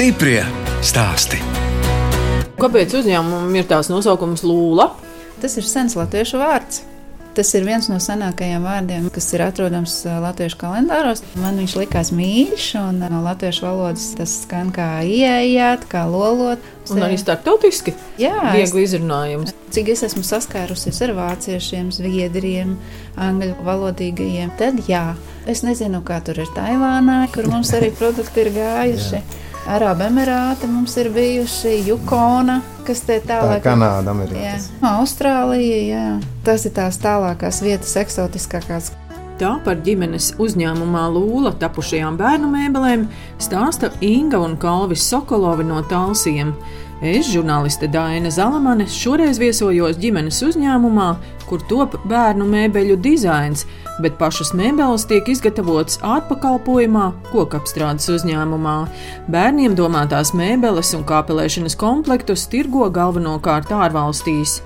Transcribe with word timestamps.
Stiprie 0.00 0.38
stāsti. 0.80 1.36
Kāpēc 2.56 2.94
uzņēmumam 2.96 3.52
ir 3.60 3.66
tās 3.68 3.90
nosaukums 3.92 4.40
Lūla? 4.48 4.86
Tas 5.42 5.58
ir 5.60 5.66
sens 5.68 5.92
latviešu 5.92 6.38
vārds. 6.40 6.78
Tas 7.36 7.50
ir 7.52 7.66
viens 7.68 7.84
no 7.92 7.98
senākajiem 8.00 8.64
vārdiem, 8.64 9.10
kas 9.12 9.28
ir 9.36 9.44
atrodams 9.44 9.98
latviešu 10.08 10.56
kalendāros. 10.62 11.20
Man 11.42 11.60
viņš 11.60 11.74
likās 11.82 12.12
mīļš, 12.16 12.68
un 12.80 13.02
no 13.12 13.20
latviešu 13.26 13.66
valodas 13.66 14.06
tas 14.16 14.38
skan 14.46 14.70
kā 14.72 14.86
ieejāt, 15.04 15.84
kā 15.92 16.06
lolot. 16.08 16.64
Un 16.88 17.04
arī 17.04 17.20
starptautiski 17.20 17.92
Jā, 18.16 18.54
es, 18.54 18.56
viegli 18.56 18.86
izrunājums. 18.86 19.52
cik 19.76 19.92
es 19.92 20.04
esmu 20.08 20.24
saskārusies 20.24 21.02
ar 21.04 21.12
vāciešiem, 21.20 21.92
zviedriem, 21.92 22.72
angļu 23.20 23.52
valodīgajiem, 23.68 24.56
tad 24.56 24.80
jā. 24.88 25.10
Es 25.44 25.60
nezinu, 25.60 26.00
kā 26.00 26.22
tur 26.24 26.40
ir 26.40 26.48
Taivānā, 26.56 27.26
kur 27.36 27.52
mums 27.52 27.76
arī 27.76 27.92
produkti 28.00 28.46
ir 28.46 28.52
gājuši. 28.56 29.24
Arābu 29.70 30.02
Emirāti 30.08 30.66
mums 30.66 30.96
ir 30.98 31.12
bijuši 31.14 31.76
Jukona, 31.86 32.56
kas 32.86 33.04
te 33.06 33.20
Tā 33.22 33.28
tālāk. 33.28 33.60
ir 33.60 33.62
Kanāda, 33.68 34.02
Jā, 34.02 34.10
Amerikas. 34.10 34.64
Austrālija, 34.82 35.76
jā. 35.86 36.06
Tas 36.44 36.64
ir 36.66 36.72
tās 36.74 36.98
tālākās 36.98 37.60
vietas, 37.62 37.92
eksotiskākās. 38.00 38.90
Tā 39.38 39.52
par 39.64 39.78
ģimenes 39.86 40.34
uzņēmumā 40.42 41.04
Lūla 41.14 41.54
tapušajām 41.62 42.18
bērnu 42.18 42.50
mēbelēm 42.50 43.06
stāsta 43.40 43.92
Inga 44.04 44.40
un 44.42 44.56
Kalvis 44.60 45.06
Sokolovi 45.06 45.64
no 45.64 45.80
Talsiem. 45.88 46.50
Es, 47.00 47.30
žurnāliste 47.32 47.88
Daina 47.88 48.28
Zalamane, 48.28 48.84
šoreiz 48.90 49.38
viesojos 49.40 49.96
ģimenes 49.96 50.42
uzņēmumā, 50.44 51.14
kur 51.48 51.62
top 51.70 51.94
bērnu 52.10 52.44
mēbeļu 52.44 52.98
dizains, 53.00 53.64
bet 54.02 54.16
pašas 54.20 54.52
mēbeles 54.56 55.06
tiek 55.10 55.28
izgatavotas 55.30 56.00
ārpakalpojumā, 56.06 57.06
kokapstrādes 57.30 58.08
uzņēmumā. 58.16 58.76
Bērniem 59.30 59.76
domātās 59.78 60.34
mēbeles 60.36 60.94
un 60.98 61.06
kāpelēšanas 61.08 61.78
komplektus 61.80 62.46
tirgo 62.50 62.88
galvenokārt 62.94 63.72
ārvalstīs. 63.76 64.60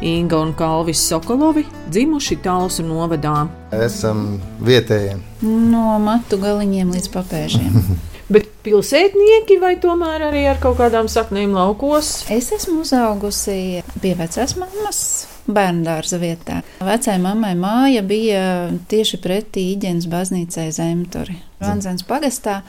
Inga 0.00 0.38
un 0.40 0.54
Kalvis 0.56 1.02
Sokolovi 1.08 1.66
dzimuši 1.92 2.38
Talsu 2.44 2.84
novadā. 2.86 3.44
Esam 3.76 4.38
vietējie. 4.64 5.18
No 5.44 5.98
matu 6.00 6.40
galiņiem 6.40 6.94
līdz 6.96 7.10
papēžiem. 7.12 7.82
Bet 8.32 8.46
pilsētnieki 8.64 9.58
vai 9.60 9.74
tomēr 9.82 10.28
arī 10.30 10.44
ar 10.48 10.60
kaut 10.62 10.78
kādām 10.78 11.10
saknēm 11.10 11.56
laukos? 11.56 12.20
es 12.30 12.52
esmu 12.54 12.84
uzaugusi 12.84 13.82
pie 14.00 14.14
vecās 14.16 14.56
mammas. 14.60 15.29
Bērnu 15.46 15.84
dārza 15.86 16.20
vietā. 16.20 16.60
Vecai 16.84 17.16
mammai 17.22 17.54
māja 17.58 18.02
bija 18.06 18.44
tieši 18.90 19.20
pretī 19.22 19.70
Iģenes 19.74 20.08
baznīcai 20.10 20.68
Zemturi, 20.74 21.38
Vanzens 21.62 22.04
pagastā. 22.06 22.60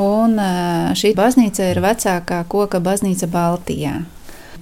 Un 0.00 0.38
ā, 0.40 0.52
šī 0.96 1.12
baznīca 1.18 1.66
ir 1.68 1.82
vecākā 1.84 2.44
koka 2.48 2.80
baznīca 2.80 3.28
Baltijā. 3.28 3.98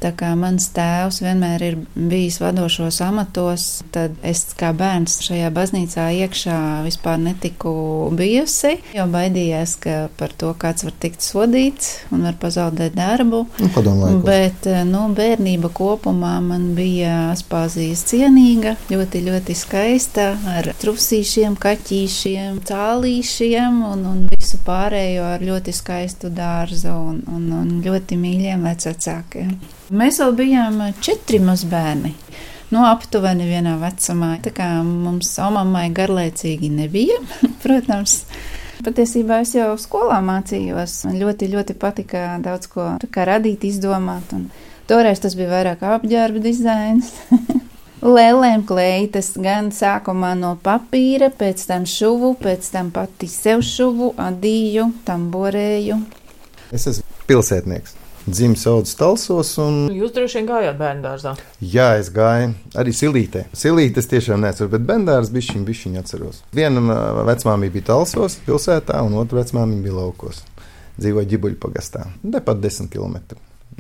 Tā 0.00 0.14
kā 0.16 0.30
mans 0.38 0.70
tēvs 0.72 1.20
vienmēr 1.20 1.62
ir 1.66 1.74
bijis 1.94 2.38
vadošos 2.40 3.02
amatos, 3.04 3.66
tad 3.92 4.14
es 4.24 4.46
kā 4.56 4.70
bērns 4.76 5.18
šajā 5.26 5.50
baznīcā 5.52 6.06
iekšā 6.22 6.56
vispār 6.86 7.18
netiku 7.20 7.72
bijusi, 8.16 8.78
jo 8.96 9.04
baidījos 9.12 9.74
ka 9.82 9.96
par 10.16 10.32
to, 10.40 10.54
kāds 10.56 10.86
var 10.86 10.94
tikt 11.04 11.24
sodīts 11.24 11.90
un 12.14 12.24
var 12.24 12.38
pazaudēt 12.40 12.96
darbu. 12.96 13.42
Nu, 13.60 13.68
padomāju, 13.74 14.22
Bet 14.24 14.68
nu, 14.88 15.02
bērnība 15.16 15.68
kopumā 15.76 16.36
man 16.44 16.70
bija 16.76 17.30
Aspāzijas 17.34 18.06
cienīga, 18.08 18.76
ļoti, 18.88 19.20
ļoti 19.26 19.56
skaista, 19.58 20.30
ar 20.54 20.70
trusīšiem, 20.80 21.58
kaķīšiem, 21.60 22.62
cālīšiem 22.70 23.82
un, 23.90 24.06
un 24.14 24.24
visu 24.32 24.60
pārējo 24.64 25.28
ar 25.34 25.44
ļoti 25.44 25.76
skaistu 25.76 26.32
dārzu 26.32 26.94
un, 26.94 27.20
un, 27.28 27.46
un 27.60 27.76
ļoti 27.84 28.16
mīļiem 28.20 28.64
vecākiem. 28.70 29.52
Mēs 29.90 30.20
vēl 30.22 30.36
bijām 30.38 30.76
četri 31.02 31.40
mazbērni. 31.42 32.12
Nu, 32.70 32.84
aptuveni 32.86 33.48
vienā 33.48 33.72
vecumā. 33.80 34.36
Tā 34.44 34.52
kā 34.54 34.68
mums 34.86 35.32
omammai 35.42 35.88
garlaicīgi 35.90 36.68
nebija, 36.70 37.16
protams. 37.64 38.20
Patiesībā 38.86 39.40
es 39.42 39.56
jau 39.56 39.72
skolā 39.82 40.20
mācījos. 40.22 40.94
Man 41.08 41.18
ļoti, 41.18 41.48
ļoti 41.50 41.74
patika 41.82 42.38
daudz 42.38 42.70
ko 42.70 42.86
radīt, 43.02 43.66
izdomāt. 43.66 44.30
Un 44.36 44.46
toreiz 44.86 45.18
tas 45.24 45.34
bija 45.34 45.50
vairāk 45.56 45.82
apģērba 45.82 46.44
dizains. 46.44 47.10
Lēlēm 48.14 48.62
kleitas 48.70 49.34
gan 49.42 49.72
sākumā 49.74 50.36
no 50.38 50.54
papīra, 50.62 51.32
pēc 51.34 51.66
tam 51.66 51.82
šuvu, 51.82 52.36
pēc 52.40 52.70
tam 52.76 52.94
pati 52.94 53.26
sev 53.28 53.66
šuvu, 53.66 54.14
adīju, 54.22 54.86
tamborēju. 55.10 55.98
Es 56.70 56.86
esmu 56.94 57.26
pilsētnieks. 57.26 57.99
Dzimis 58.26 58.66
audzis 58.68 58.94
talsos, 59.00 59.54
un 59.62 59.86
Jūs 59.96 60.12
droši 60.12 60.38
vien 60.40 60.48
gājāt 60.50 60.76
bērnu 60.78 61.02
dārzā. 61.06 61.32
jā, 61.64 61.86
es 61.98 62.10
gāju 62.12 62.52
arī 62.76 62.92
silītē. 62.94 63.46
Silīte 63.56 64.02
es 64.02 64.10
tiešām 64.10 64.42
neatceros, 64.44 64.70
bet 64.74 64.84
bendārs 64.86 65.30
bišķiņ, 65.32 65.64
bišķiņ 65.64 65.98
atceros. 66.02 66.42
Viena 66.52 66.82
vecmāmiņa 67.30 67.72
bija 67.72 67.88
talsos, 67.94 68.36
pilsētā, 68.46 69.00
un 69.06 69.16
otra 69.22 69.40
vecmāmiņa 69.40 69.82
bija 69.86 69.96
laukos. 69.96 70.42
Dzīvoja 71.00 71.30
ģibuļu 71.32 71.56
pagastā, 71.62 72.04
nepat 72.22 72.60
10 72.60 72.90
km 72.92 73.16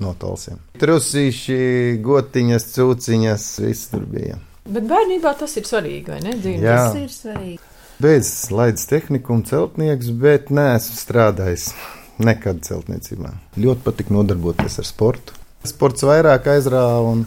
no 0.00 0.14
talsiem. 0.16 0.56
Trusīši, 0.80 1.60
gotiņas, 2.00 2.68
cūciņas, 2.78 3.48
viss 3.66 3.90
tur 3.92 4.06
bija. 4.08 4.38
Bet 4.70 4.86
bērnībā 4.88 5.34
tas 5.36 5.56
ir 5.60 5.68
svarīgi, 5.68 6.08
vai 6.14 6.20
ne? 6.24 6.36
Dzīves. 6.40 6.64
Jā. 6.64 6.76
Tas 6.80 6.96
ir 6.96 7.12
svarīgi. 7.12 7.58
Beidz 8.00 8.28
slaidas 8.46 8.86
tehniku 8.88 9.34
un 9.36 9.42
celtnieks, 9.44 10.08
bet 10.16 10.48
neesmu 10.48 10.96
strādājis 10.96 11.74
nekad 12.20 12.62
celtniecībā. 12.66 13.34
Ļoti 13.60 13.84
patīk 13.86 14.12
nodarboties 14.14 14.78
ar 14.80 14.88
sportu. 14.88 15.36
Sports 15.66 16.04
vairāk 16.06 16.48
aizrāva 16.54 17.02
un 17.12 17.26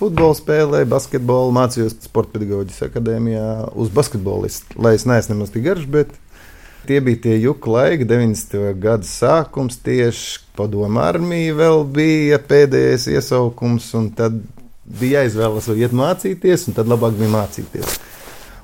futbolu 0.00 0.36
spēlēju, 0.36 0.88
basketbolu 0.90 1.54
mācījos 1.56 1.96
sporta 2.04 2.36
pedagoģijas 2.36 2.88
akadēmijā 2.88 3.48
uz 3.78 3.92
basketbolistu, 3.94 4.76
lai 4.82 4.96
es 4.98 5.06
neesmu 5.08 5.36
nemaz 5.36 5.52
tik 5.54 5.64
garš, 5.68 5.86
bet 5.94 6.12
tie 6.88 6.98
bija 7.04 7.22
tie 7.28 7.36
juku 7.38 7.72
laiki, 7.72 8.08
90. 8.10 8.74
gada 8.82 9.06
sākums, 9.06 9.78
tieši 9.84 10.42
padomu 10.58 11.00
armija 11.02 11.54
vēl 11.60 11.84
bija 11.86 12.40
pēdējais 12.42 13.08
iesaukums, 13.14 13.88
un 13.98 14.10
tad 14.18 14.40
bija 14.84 15.22
jāizvēlas 15.22 15.70
vai 15.70 15.78
iet 15.84 15.94
mācīties, 15.96 16.66
un 16.68 16.76
tad 16.76 16.90
labāk 16.90 17.16
bija 17.20 17.32
mācīties. 17.32 17.98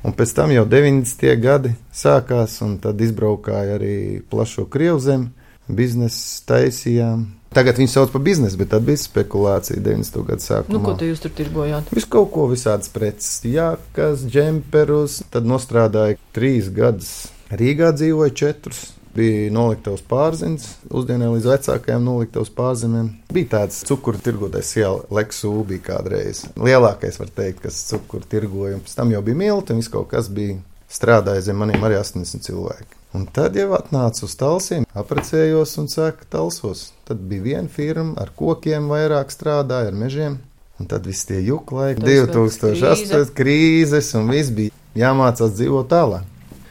Un 0.07 0.15
pēc 0.15 0.33
tam 0.35 0.53
jau 0.55 0.65
90. 0.69 1.31
gadi 1.43 1.75
sākās, 1.95 2.59
un 2.67 2.77
tad 2.83 3.01
izbraukāja 3.03 3.79
arī 3.79 3.97
plašo 4.31 4.67
Krievzemi, 4.71 5.31
biznesa 5.69 6.45
taisījām. 6.49 7.27
Tagad 7.55 7.79
viņi 7.81 7.89
sauc 7.89 8.13
par 8.13 8.21
biznesu, 8.25 8.59
bet 8.61 8.71
tad 8.75 8.85
bija 8.85 9.01
spekulācija 9.01 9.81
90. 9.81 10.21
gadu 10.29 10.45
sākumā. 10.45 10.75
Nu, 10.75 10.83
ko 10.85 10.93
tu 10.99 11.09
jūs 11.09 11.23
tur 11.25 11.33
tirgojāt? 11.37 11.89
Visu 11.97 12.11
kaut 12.13 12.29
ko, 12.35 12.45
visādas 12.51 12.93
preces, 12.93 13.41
jākas, 13.49 14.27
džemperus. 14.29 15.23
Tad 15.33 15.49
nostrādāja 15.49 16.19
trīs 16.37 16.69
gadus. 16.75 17.31
Rīgā 17.49 17.95
dzīvoja 17.97 18.37
četrus. 18.37 18.85
Bija 19.19 19.49
noliktavas 19.51 20.03
pārziņas, 20.07 20.67
uzdienē 20.95 21.31
līdz 21.33 21.47
vecākajām 21.49 22.05
noliktavas 22.07 22.53
pārziņām. 22.55 23.09
Bija 23.35 23.49
tāds 23.57 23.81
cukuru 23.89 24.21
tirgotājs, 24.23 24.75
jau 24.79 24.93
Leksu 25.11 25.55
bija 25.67 25.87
kādreiz. 25.89 26.45
Lielākais, 26.61 27.19
var 27.19 27.33
teikt, 27.41 27.65
kas 27.65 27.81
cukuru 27.89 28.29
tirgoja. 28.29 28.77
Un 28.77 28.85
Pēc 28.85 28.95
tam 29.01 29.11
jau 29.17 29.25
bija 29.25 29.41
milti, 29.41 29.75
un 29.75 29.83
viss 29.83 29.91
kaut 29.91 30.13
kas 30.13 30.29
bija 30.31 30.61
strādājis 30.93 31.49
zem 31.49 31.59
maniem 31.65 31.89
arī 31.89 31.99
80 31.99 32.47
cilvēki. 32.47 32.98
Un 33.17 33.25
tad 33.33 33.57
jau 33.57 33.71
atnāca 33.73 34.27
uz 34.27 34.35
talsiem, 34.37 34.85
apprecējos 34.93 35.71
un 35.81 35.87
sāka 35.89 36.27
talsos. 36.29 36.91
Tad 37.09 37.23
bija 37.31 37.45
viena 37.47 37.73
firma 37.73 38.19
ar 38.21 38.35
kokiem, 38.37 38.91
vairāk 38.93 39.33
strādāja 39.33 39.89
ar 39.89 39.97
mežiem. 39.97 40.37
Un 40.79 40.87
tad 40.91 41.09
viss 41.09 41.25
tie 41.27 41.41
juklaiki, 41.43 42.05
Tas 42.05 42.29
2008 42.29 43.33
krīzes, 43.35 44.13
un 44.19 44.29
viss 44.31 44.53
bija 44.55 44.75
jāmācās 44.99 45.57
dzīvot 45.57 45.89
tālāk. 45.91 46.27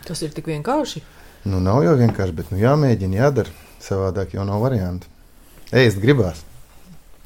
Tas 0.07 0.21
ir 0.23 0.31
tik 0.35 0.47
vienkārši. 0.47 1.01
Nu, 1.49 1.59
nav 1.63 1.81
jau 1.83 1.95
vienkārši, 1.99 2.35
bet 2.37 2.53
nu, 2.53 2.61
jāmēģina, 2.61 3.17
jādara. 3.23 3.51
Savādāk 3.83 4.37
jau 4.37 4.45
nav 4.47 4.61
variantu. 4.63 5.09
Ēst 5.75 5.99
gribās. 6.03 6.45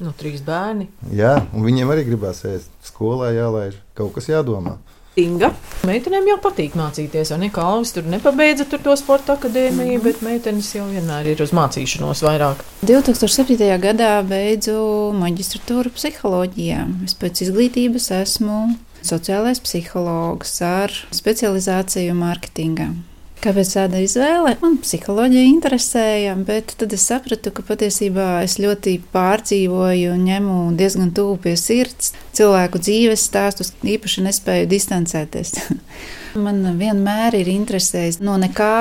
Nu, 0.02 0.10
trīs 0.18 0.40
bērni. 0.42 0.88
Jā, 1.14 1.36
un 1.52 1.62
viņiem 1.66 1.92
arī 1.92 2.08
gribās 2.08 2.42
ēst. 2.48 2.72
Skolā 2.86 3.30
jālaiž, 3.36 3.76
kaut 3.98 4.16
kas 4.16 4.26
jādomā. 4.32 4.78
Inga. 5.20 5.50
Meitenēm 5.84 6.24
jau 6.30 6.38
patīk 6.40 6.72
mācīties, 6.78 7.34
vai 7.34 7.38
ne? 7.42 7.48
Kalvis 7.52 7.92
tur 7.92 8.06
nepabeidza 8.08 8.64
tur 8.64 8.80
to 8.80 8.94
sporta 8.96 9.34
akadēmiju, 9.36 9.98
mm 9.98 9.98
-hmm. 9.98 10.04
bet 10.04 10.22
meitenes 10.24 10.70
jau 10.74 10.86
vienmēr 10.88 11.26
ir 11.34 11.42
uz 11.42 11.52
mācīšanos 11.52 12.24
vairāk. 12.24 12.64
2007. 12.82 13.60
gadā 13.82 14.22
beidzu 14.24 15.12
maģistratūru 15.12 15.92
psiholoģijā. 15.92 16.88
Es 17.04 17.14
pēc 17.14 17.44
izglītības 17.44 18.10
esmu 18.22 18.76
sociālais 19.02 19.60
psihologs 19.60 20.62
ar 20.62 20.90
specializāciju 21.10 22.14
mārketingā. 22.14 23.11
Kāpēc 23.42 23.72
tāda 23.74 23.98
izvēle? 23.98 24.52
Man 24.60 24.76
psiholoģija 24.78 25.48
interesēja, 25.50 26.36
bet 26.46 26.76
tad 26.78 26.92
es 26.94 27.02
sapratu, 27.08 27.50
ka 27.50 27.64
patiesībā 27.66 28.26
es 28.44 28.54
ļoti 28.62 29.00
pārdzīvoju 29.10 30.12
un 30.14 30.22
ņemu 30.28 30.58
diezgan 30.78 31.10
tuvu 31.16 31.40
pie 31.42 31.56
sirds 31.58 32.12
cilvēku 32.38 32.78
dzīves 32.78 33.24
stāstus, 33.26 33.72
īpaši 33.82 34.28
nespēju 34.28 34.68
distancēties. 34.70 35.56
Man 36.44 36.62
vienmēr 36.78 37.34
ir 37.40 37.50
interesējis 37.50 38.20
no 38.22 38.38
nekā, 38.40 38.76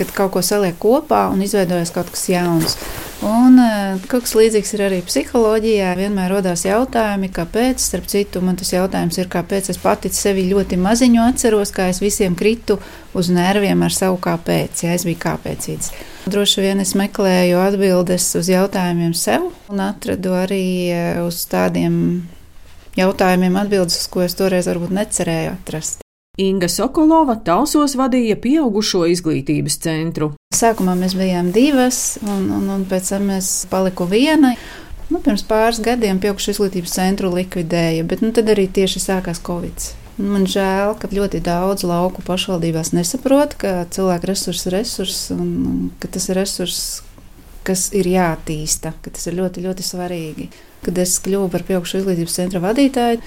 kad 0.00 0.16
kaut 0.16 0.38
ko 0.38 0.42
saliek 0.42 0.80
kopā 0.80 1.26
un 1.34 1.44
izveidojas 1.44 1.92
kaut 1.92 2.08
kas 2.14 2.24
jauns. 2.32 2.80
Un 3.26 3.58
eh, 3.58 3.98
kaut 4.06 4.22
kas 4.28 4.34
līdzīgs 4.38 4.76
ir 4.76 4.82
arī 4.86 4.98
psiholoģijā. 5.02 5.90
Vienmēr 5.98 6.36
radās 6.36 6.62
jautājumi, 6.68 7.32
kāpēc. 7.34 7.82
Starp 7.82 8.06
citu, 8.10 8.42
man 8.44 8.58
tas 8.60 8.70
jautājums 8.70 9.18
ir, 9.18 9.26
kāpēc 9.32 9.72
es 9.72 9.80
pati 9.82 10.12
sevi 10.14 10.46
ļoti 10.52 10.78
maziņu 10.78 11.24
atceros, 11.24 11.74
kā 11.74 11.88
es 11.90 11.98
visiem 12.04 12.38
kritu 12.38 12.78
uz 13.18 13.32
nerviem 13.34 13.82
ar 13.82 13.94
savu 13.94 14.20
kāpēc. 14.22 14.84
Ja 14.86 14.94
es 14.94 15.06
biju 15.08 15.18
kāpēcīgs. 15.26 15.92
Droši 16.30 16.62
vien 16.68 16.84
es 16.84 16.94
meklēju 16.98 17.58
atbildes 17.64 18.30
uz 18.38 18.52
jautājumiem 18.52 19.14
sev 19.18 19.50
un 19.72 19.82
atradu 19.82 20.38
arī 20.38 20.64
eh, 20.94 21.14
uz 21.24 21.42
tādiem 21.50 21.94
jautājumiem 22.98 23.58
atbildes, 23.58 23.98
uz 24.04 24.12
ko 24.12 24.22
es 24.26 24.38
toreiz 24.38 24.70
varbūt 24.70 24.94
necerēju 24.94 25.56
atrast. 25.58 26.07
Inga 26.38 26.68
Sokolova 26.70 27.34
Talsos 27.42 27.96
vadīja 27.98 28.36
pieaugušo 28.38 29.00
izglītības 29.10 29.74
centru. 29.82 30.28
Sākumā 30.54 30.94
mēs 30.94 31.16
bijām 31.18 31.48
divas, 31.50 32.18
un, 32.22 32.44
un, 32.54 32.68
un 32.76 32.84
pēc 32.86 33.10
tam 33.10 33.32
es 33.34 33.48
paliku 33.70 34.06
viena. 34.06 34.52
Nu, 35.10 35.18
pirms 35.24 35.42
pāris 35.48 35.80
gadiem 35.82 36.20
pieaugušo 36.22 36.54
izglītības 36.54 36.94
centru 36.94 37.32
likvidēja, 37.34 38.06
bet 38.06 38.22
nu, 38.22 38.30
tad 38.36 38.52
arī 38.54 38.68
tieši 38.70 39.02
sākās 39.02 39.42
Covid. 39.42 39.88
Man 40.22 40.46
žēl, 40.50 40.94
ka 41.02 41.10
ļoti 41.10 41.42
daudz 41.42 41.82
lauku 41.86 42.22
pašvaldībās 42.26 42.92
nesaprot, 42.94 43.58
ka 43.58 43.74
cilvēku 43.90 44.30
resurss 44.30 44.70
ir 44.70 44.78
resurss 44.78 45.28
un 45.34 45.90
ka 45.98 46.10
tas 46.14 46.30
ir 46.30 46.38
resurss, 46.38 46.88
kas 47.66 47.88
ir 47.98 48.06
jātīsta, 48.14 48.94
ka 49.02 49.10
tas 49.14 49.26
ir 49.26 49.40
ļoti, 49.42 49.66
ļoti 49.66 49.90
svarīgi. 49.90 50.50
Kad 50.86 51.02
es 51.02 51.18
kļuvu 51.22 51.50
par 51.50 51.66
pieaugušo 51.66 51.98
izglītības 51.98 52.38
centra 52.38 52.62
vadītāju, 52.62 53.22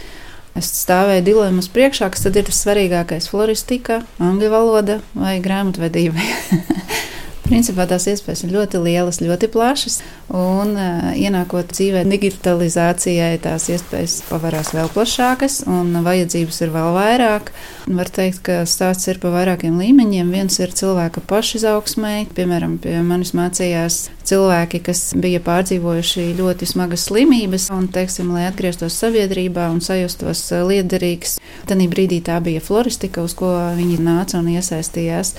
Es 0.57 0.68
stāvēju 0.81 1.24
dilemmas 1.24 1.69
priekšā, 1.71 2.09
kas 2.12 2.25
tad 2.25 2.36
ir 2.36 2.50
tas 2.50 2.59
svarīgākais- 2.65 3.30
floristika, 3.31 4.01
angļu 4.19 4.50
valoda 4.51 5.00
vai 5.15 5.38
grāmatvedība. 5.44 6.19
Principā 7.51 7.83
tās 7.83 8.06
iespējas 8.07 8.45
ir 8.45 8.53
ļoti 8.56 8.80
lielas, 8.80 9.18
ļoti 9.19 9.50
plašas, 9.51 9.98
un 10.31 10.69
uh, 10.80 11.09
ienākot 11.19 11.74
dzīvē, 11.75 12.06
digitalizācijai 12.07 13.33
tās 13.44 13.65
iespējas 13.74 14.21
pavarās 14.30 14.69
vēl 14.71 14.88
plašākas, 14.94 15.57
un 15.68 15.92
vajadzības 16.06 16.62
ir 16.63 16.71
vēl 16.71 16.95
vairāk. 16.95 17.51
Var 17.92 18.12
teikt, 18.15 18.39
ka 18.45 18.62
stāsts 18.69 19.09
ir 19.12 19.19
pa 19.19 19.33
vairākiem 19.33 19.75
līmeņiem. 19.81 20.31
Viens 20.31 20.56
ir 20.63 20.71
cilvēka 20.77 21.25
pašizaugsmē, 21.27 22.13
piemēram, 22.38 22.77
pie 22.80 23.01
manis 23.03 23.33
mācījās 23.36 24.06
cilvēki, 24.31 24.80
kas 24.86 25.01
bija 25.19 25.42
pārdzīvojuši 25.44 26.30
ļoti 26.38 26.69
smagas 26.69 27.09
slimības, 27.09 27.68
un, 27.75 27.89
teiksim, 27.92 28.31
lai 28.31 28.45
atgrieztos 28.48 28.95
sabiedrībā 29.01 29.68
un 29.74 29.83
sajustos 29.83 30.45
liederīgs, 30.71 31.36
tad 31.68 31.83
brīdī 31.92 32.21
tā 32.24 32.39
bija 32.39 32.63
floristika, 32.63 33.25
uz 33.27 33.36
ko 33.36 33.51
viņi 33.75 34.00
nāca 34.00 34.39
un 34.39 34.53
iesaistījās. 34.56 35.36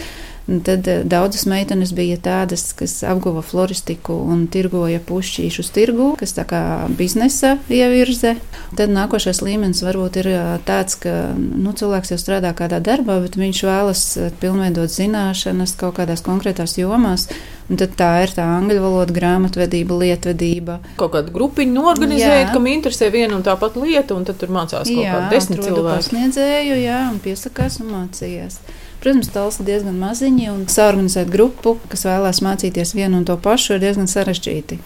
Un 0.49 0.61
tad 0.61 0.89
eh, 0.89 1.03
daudzas 1.05 1.45
meitenes 1.47 1.93
bija 1.95 2.17
tādas, 2.19 2.73
kas 2.75 2.97
apguva 3.07 3.45
floristiku 3.47 4.17
un 4.27 4.49
tirgoja 4.51 4.99
pušķīšus 5.07 5.71
tirgu, 5.75 6.09
kas 6.19 6.35
tā 6.35 6.45
kā 6.49 6.63
biznesa 6.99 7.55
ievirze. 7.71 8.35
Tad 8.79 8.91
nākošais 8.91 9.43
līmenis 9.45 9.85
varbūt 9.87 10.19
ir 10.25 10.31
eh, 10.33 10.51
tāds, 10.67 10.99
ka 10.99 11.15
nu, 11.39 11.75
cilvēks 11.79 12.15
jau 12.15 12.19
strādā 12.19 12.51
kādā 12.59 12.83
darbā, 12.83 13.21
bet 13.23 13.39
viņš 13.39 13.63
vēlas 13.69 14.05
eh, 14.19 14.35
pilnveidot 14.43 14.91
zināšanas 14.91 15.77
kaut 15.79 16.01
kādās 16.01 16.27
konkrētās 16.27 16.75
jomās. 16.81 17.29
Un 17.71 17.79
tad 17.79 17.95
tā 17.97 18.11
ir 18.25 18.35
tā 18.35 18.45
angļu 18.59 18.83
valoda, 18.83 19.15
grāmatvedība, 19.15 19.97
lietvedība. 20.03 20.81
Kaut 20.99 21.15
kādu 21.15 21.33
grupiņu 21.33 21.79
norganizēt, 21.79 22.51
kam 22.53 22.67
interesē 22.69 23.09
viena 23.15 23.39
un 23.39 23.47
tā 23.47 23.55
pati 23.57 23.81
lieta, 23.81 24.19
un 24.19 24.27
tad 24.29 24.43
tur 24.43 24.51
mācās 24.53 24.91
kaut 24.91 25.07
kādi 25.07 25.31
desmit 25.31 25.63
cilvēki. 25.63 26.03
Pasniedzēju, 26.03 26.81
jā, 26.83 27.03
un 27.15 27.23
piesakās 27.23 27.79
un 27.81 27.95
mācījās. 27.95 28.59
Protams, 29.03 29.33
tals 29.35 29.57
ir 29.59 29.67
diezgan 29.67 29.97
maziņi, 29.99 30.45
un 30.53 30.61
saorganizēt 30.71 31.27
grupu, 31.27 31.73
kas 31.91 32.05
vēlās 32.07 32.39
mācīties 32.45 32.93
vienu 32.95 33.19
un 33.19 33.25
to 33.27 33.35
pašu, 33.35 33.75
ir 33.75 33.81
diezgan 33.83 34.07
sarežģīti. 34.07 34.77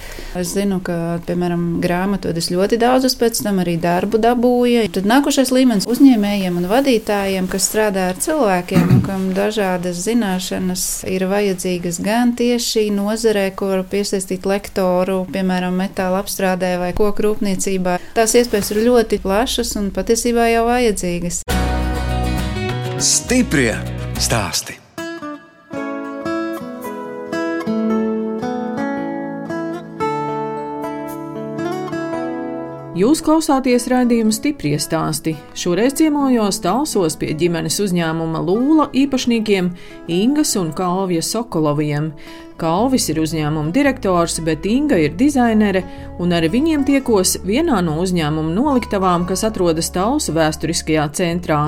Es 0.40 0.54
zinu, 0.56 0.78
ka, 0.80 1.18
piemēram, 1.26 1.66
grāmatvedis 1.84 2.48
ļoti 2.48 2.78
daudzus 2.80 3.12
pēc 3.20 3.42
tam 3.44 3.60
arī 3.60 3.74
darbu 3.82 4.16
dabūja. 4.24 4.86
Tad 4.96 5.04
nākošais 5.10 5.52
līmenis 5.52 5.84
uzņēmējiem 5.92 6.56
un 6.56 6.68
vadītājiem, 6.70 7.50
kas 7.52 7.66
strādā 7.68 8.06
ar 8.14 8.22
cilvēkiem, 8.24 8.86
un 8.94 9.02
kam 9.04 9.26
dažādas 9.36 10.00
zināšanas 10.06 10.86
ir 11.12 11.26
vajadzīgas 11.28 12.00
gan 12.00 12.32
tieši 12.40 12.86
nozarē, 12.96 13.50
kur 13.52 13.84
piesaistīt 13.84 14.48
lektoru, 14.48 15.26
piemēram, 15.34 15.76
metāla 15.76 16.22
apstrādē 16.24 16.72
vai 16.80 16.94
koku 16.96 17.26
rūpniecībā. 17.28 17.98
Tās 18.16 18.32
iespējas 18.40 18.72
ir 18.72 18.80
ļoti 18.88 19.20
plašas 19.20 19.76
un 19.76 19.92
patiesībā 19.92 20.48
jau 20.54 20.64
vajadzīgas. 20.70 21.42
Stiprie 22.96 23.76
stāsti. 24.20 24.76
Jūs 32.96 33.20
klausāties 33.20 33.84
raidījuma 33.92 34.32
stipri 34.32 34.70
stāstī. 34.80 35.34
Šoreiz 35.52 35.98
ciemojos 35.98 36.62
Talsos 36.64 37.18
pie 37.20 37.34
ģimenes 37.36 37.76
uzņēmuma 37.84 38.40
Lūla 38.40 38.86
īpašniekiem 38.96 39.68
Ingas 40.08 40.54
un 40.56 40.70
Kalvija 40.72 41.20
Sokoloviem. 41.20 42.14
Kalvis 42.56 43.10
ir 43.12 43.20
uzņēmuma 43.20 43.68
direktors, 43.76 44.38
bet 44.40 44.64
Inga 44.64 44.96
ir 44.96 45.12
dizainere, 45.20 45.84
un 46.16 46.32
ar 46.32 46.48
viņiem 46.48 46.88
tiekos 46.88 47.36
vienā 47.44 47.82
no 47.84 47.98
uzņēmuma 48.00 48.56
noliktavām, 48.56 49.28
kas 49.28 49.44
atrodas 49.44 49.92
Talsu 49.92 50.32
vēsturiskajā 50.32 51.04
centrā. 51.20 51.60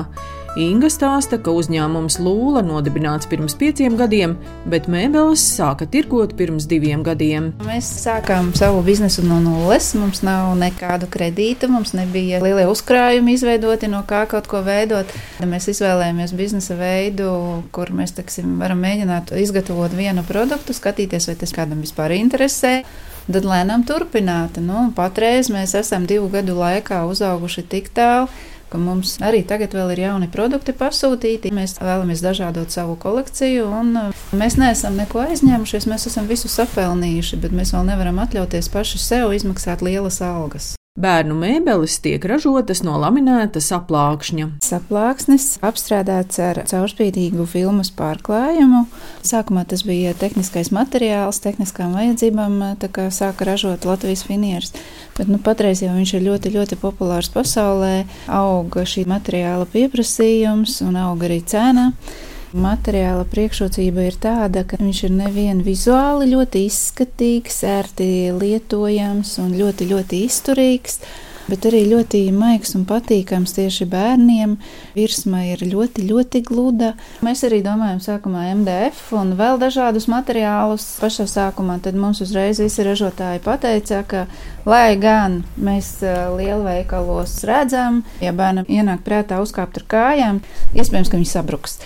Inga 0.59 0.89
stāsta, 0.91 1.37
ka 1.39 1.53
uzņēmums 1.55 2.17
Lūla 2.19 2.59
nodibināts 2.67 3.29
pirms 3.31 3.53
pieciem 3.55 3.93
gadiem, 3.95 4.33
bet 4.67 4.89
mēbeles 4.91 5.39
sāka 5.55 5.85
tirgot 5.87 6.33
pirms 6.35 6.65
diviem 6.67 6.99
gadiem. 7.05 7.53
Mēs 7.63 7.87
sākām 8.01 8.49
savu 8.59 8.81
biznesu 8.83 9.23
no 9.23 9.37
nulles. 9.39 9.93
Mums 9.95 10.19
nav 10.27 10.51
nekādu 10.59 11.07
kredītu, 11.13 11.69
mums 11.71 11.93
nebija 11.95 12.41
lielie 12.43 12.65
uzkrājumi 12.67 13.37
izveidoti, 13.37 13.87
no 13.87 14.03
kā 14.09 14.25
kaut 14.27 14.51
ko 14.51 14.59
veidot. 14.65 15.07
Mēs 15.47 15.69
izvēlējāmies 15.71 16.35
biznesa 16.35 16.75
veidu, 16.75 17.31
kur 17.71 17.93
mēs 17.95 18.17
teksim, 18.19 18.57
varam 18.59 18.83
mēģināt 18.83 19.31
izgatavot 19.39 19.95
vienu 19.95 20.27
produktu, 20.27 20.75
skatīties, 20.75 21.31
vai 21.31 21.39
tas 21.39 21.55
kādam 21.55 21.87
vispār 21.87 22.17
interesē 22.19 22.81
tad 23.29 23.45
lēnām 23.45 23.87
turpināt. 23.87 24.57
Nu, 24.59 24.89
patreiz 24.97 25.51
mēs 25.53 25.75
esam 25.77 26.07
divu 26.09 26.27
gadu 26.33 26.57
laikā 26.57 27.03
uzauguši 27.07 27.67
tik 27.69 27.91
tālu, 27.95 28.27
ka 28.71 28.81
mums 28.81 29.17
arī 29.25 29.43
tagad 29.47 29.75
vēl 29.77 29.93
ir 29.95 30.03
jauni 30.05 30.29
produkti 30.31 30.75
pasūtīti. 30.77 31.53
Mēs 31.55 31.77
vēlamies 31.81 32.23
dažādot 32.25 32.73
savu 32.73 32.97
kolekciju, 33.01 33.67
un 33.81 33.93
uh, 33.99 34.25
mēs 34.31 34.59
neesam 34.61 34.97
neko 34.99 35.25
aizņēmušies. 35.27 35.89
Mēs 35.89 36.09
esam 36.11 36.29
visu 36.29 36.51
sapelnījuši, 36.51 37.41
bet 37.43 37.55
mēs 37.55 37.75
vēl 37.75 37.89
nevaram 37.91 38.21
atļauties 38.25 38.71
paši 38.73 39.01
sev 39.01 39.33
izmaksāt 39.37 39.85
lielas 39.85 40.21
algas. 40.25 40.78
Bērnu 40.97 41.35
mēbeles 41.37 41.99
tiek 42.01 42.23
ražotas 42.25 42.79
no 42.81 42.95
laminēta 42.97 43.61
saplākšņa. 43.61 44.47
Saplāksnis 44.65 45.45
apstrādāts 45.61 46.39
ar 46.41 46.63
caurspīdīgu 46.65 47.45
filmas 47.51 47.91
pārklājumu. 47.93 48.87
Sākumā 49.21 49.67
tas 49.69 49.85
bija 49.85 50.15
tehniskais 50.17 50.71
materiāls, 50.73 51.39
tehniskām 51.45 51.93
vajadzībām, 51.93 52.57
tā 52.81 52.89
kā 52.89 53.05
sāka 53.13 53.45
ražot 53.51 53.85
Latvijas 53.85 54.25
finieris. 54.25 54.73
Bet 55.13 55.29
nu, 55.29 55.37
patreiz 55.37 55.83
jau 55.85 55.93
viņš 55.93 56.15
ir 56.17 56.25
ļoti, 56.25 56.55
ļoti 56.57 56.79
populārs 56.81 57.29
pasaulē. 57.37 58.07
Auga 58.25 58.81
šī 58.89 59.05
materiāla 59.13 59.69
pieprasījums 59.69 60.81
un 60.87 60.97
auga 61.05 61.29
arī 61.29 61.43
cena. 61.45 61.91
Materiāla 62.49 63.27
priekšrocība 63.29 64.07
ir 64.09 64.15
tāda, 64.17 64.63
ka 64.65 64.79
viņš 64.81 65.03
ir 65.05 65.11
nevien 65.13 65.59
vizuāli 65.61 66.31
ļoti 66.31 66.63
izskatīgs, 66.65 67.61
ērti 67.69 68.07
lietojams 68.33 69.35
un 69.43 69.53
ļoti, 69.59 69.89
ļoti 69.91 70.23
izturīgs 70.25 70.97
bet 71.49 71.65
arī 71.69 71.83
ļoti 71.89 72.21
maigs 72.35 72.75
un 72.77 72.85
patīkams 72.89 73.55
tieši 73.57 73.87
bērniem. 73.89 74.55
Virsma 74.95 75.41
ir 75.49 75.63
ļoti, 75.65 76.05
ļoti 76.09 76.41
gluda. 76.45 76.91
Mēs 77.25 77.43
arī 77.47 77.61
domājam 77.65 78.01
sākumā 78.03 78.47
MDF 78.53 79.13
un 79.17 79.33
vēl 79.39 79.59
dažādus 79.61 80.09
materiālus. 80.11 80.85
Pašā 81.01 81.25
sākumā 81.29 81.79
mums 81.95 82.21
uzreiz 82.25 82.61
visi 82.61 82.85
ražotāji 82.85 83.41
pateica, 83.45 84.03
ka 84.07 84.25
lai 84.69 84.97
gan 85.01 85.41
mēs 85.57 85.97
lielveikalos 86.37 87.39
redzam, 87.49 88.03
ja 88.21 88.33
bērnam 88.35 88.69
ienāk 88.69 89.01
prātā 89.05 89.41
uzkāpt 89.41 89.81
ar 89.81 89.89
kājām, 89.95 90.43
iespējams, 90.75 91.09
ka 91.09 91.17
viņi 91.17 91.33
sabruks. 91.33 91.79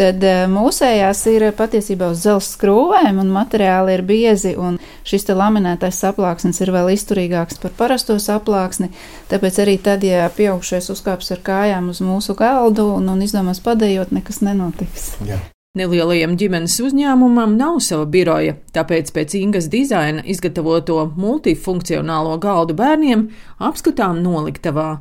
Tad 0.00 0.22
eh, 0.24 0.46
mūsējās 0.48 1.20
ir 1.28 1.44
patiesībā 1.58 2.08
uz 2.14 2.22
dzelzceļa 2.22 2.54
skrūvēm, 2.54 3.18
un 3.20 3.32
materiāli 3.34 3.98
ir 3.98 4.02
biezi, 4.08 4.54
un 4.56 4.78
šis 5.04 5.28
laminētais 5.28 5.98
saplāksnis 6.00 6.62
ir 6.64 6.72
vēl 6.72 6.94
izturīgāks 6.94 7.60
par 7.60 7.74
parasto 7.76 8.16
saplāksni. 8.16 8.88
Tāpēc 9.28 9.60
arī 9.60 9.76
tad, 9.82 10.04
ja 10.06 10.30
pieaugšais 10.32 10.88
uzkāps 10.94 11.30
ar 11.36 11.44
kājām 11.44 11.92
uz 11.92 12.00
mūsu 12.00 12.36
galdu 12.38 12.88
un, 12.96 13.12
un 13.12 13.20
izdomās 13.26 13.60
padējot, 13.64 14.14
nekas 14.16 14.40
nenotiks. 14.46 15.12
Jā. 15.28 15.36
Nelielajam 15.78 16.32
ģimenes 16.34 16.80
uzņēmumam 16.82 17.52
nav 17.54 17.76
sava 17.84 18.08
biroja, 18.10 18.56
tāpēc 18.74 19.12
pēc 19.14 19.36
Ingas 19.38 19.68
dizaina 19.70 20.24
izgatavoto 20.26 21.04
multifunkcionālo 21.14 22.40
galdu 22.42 22.74
bērniem 22.74 23.28
apskatām 23.68 24.18
noliktavā. 24.24 24.96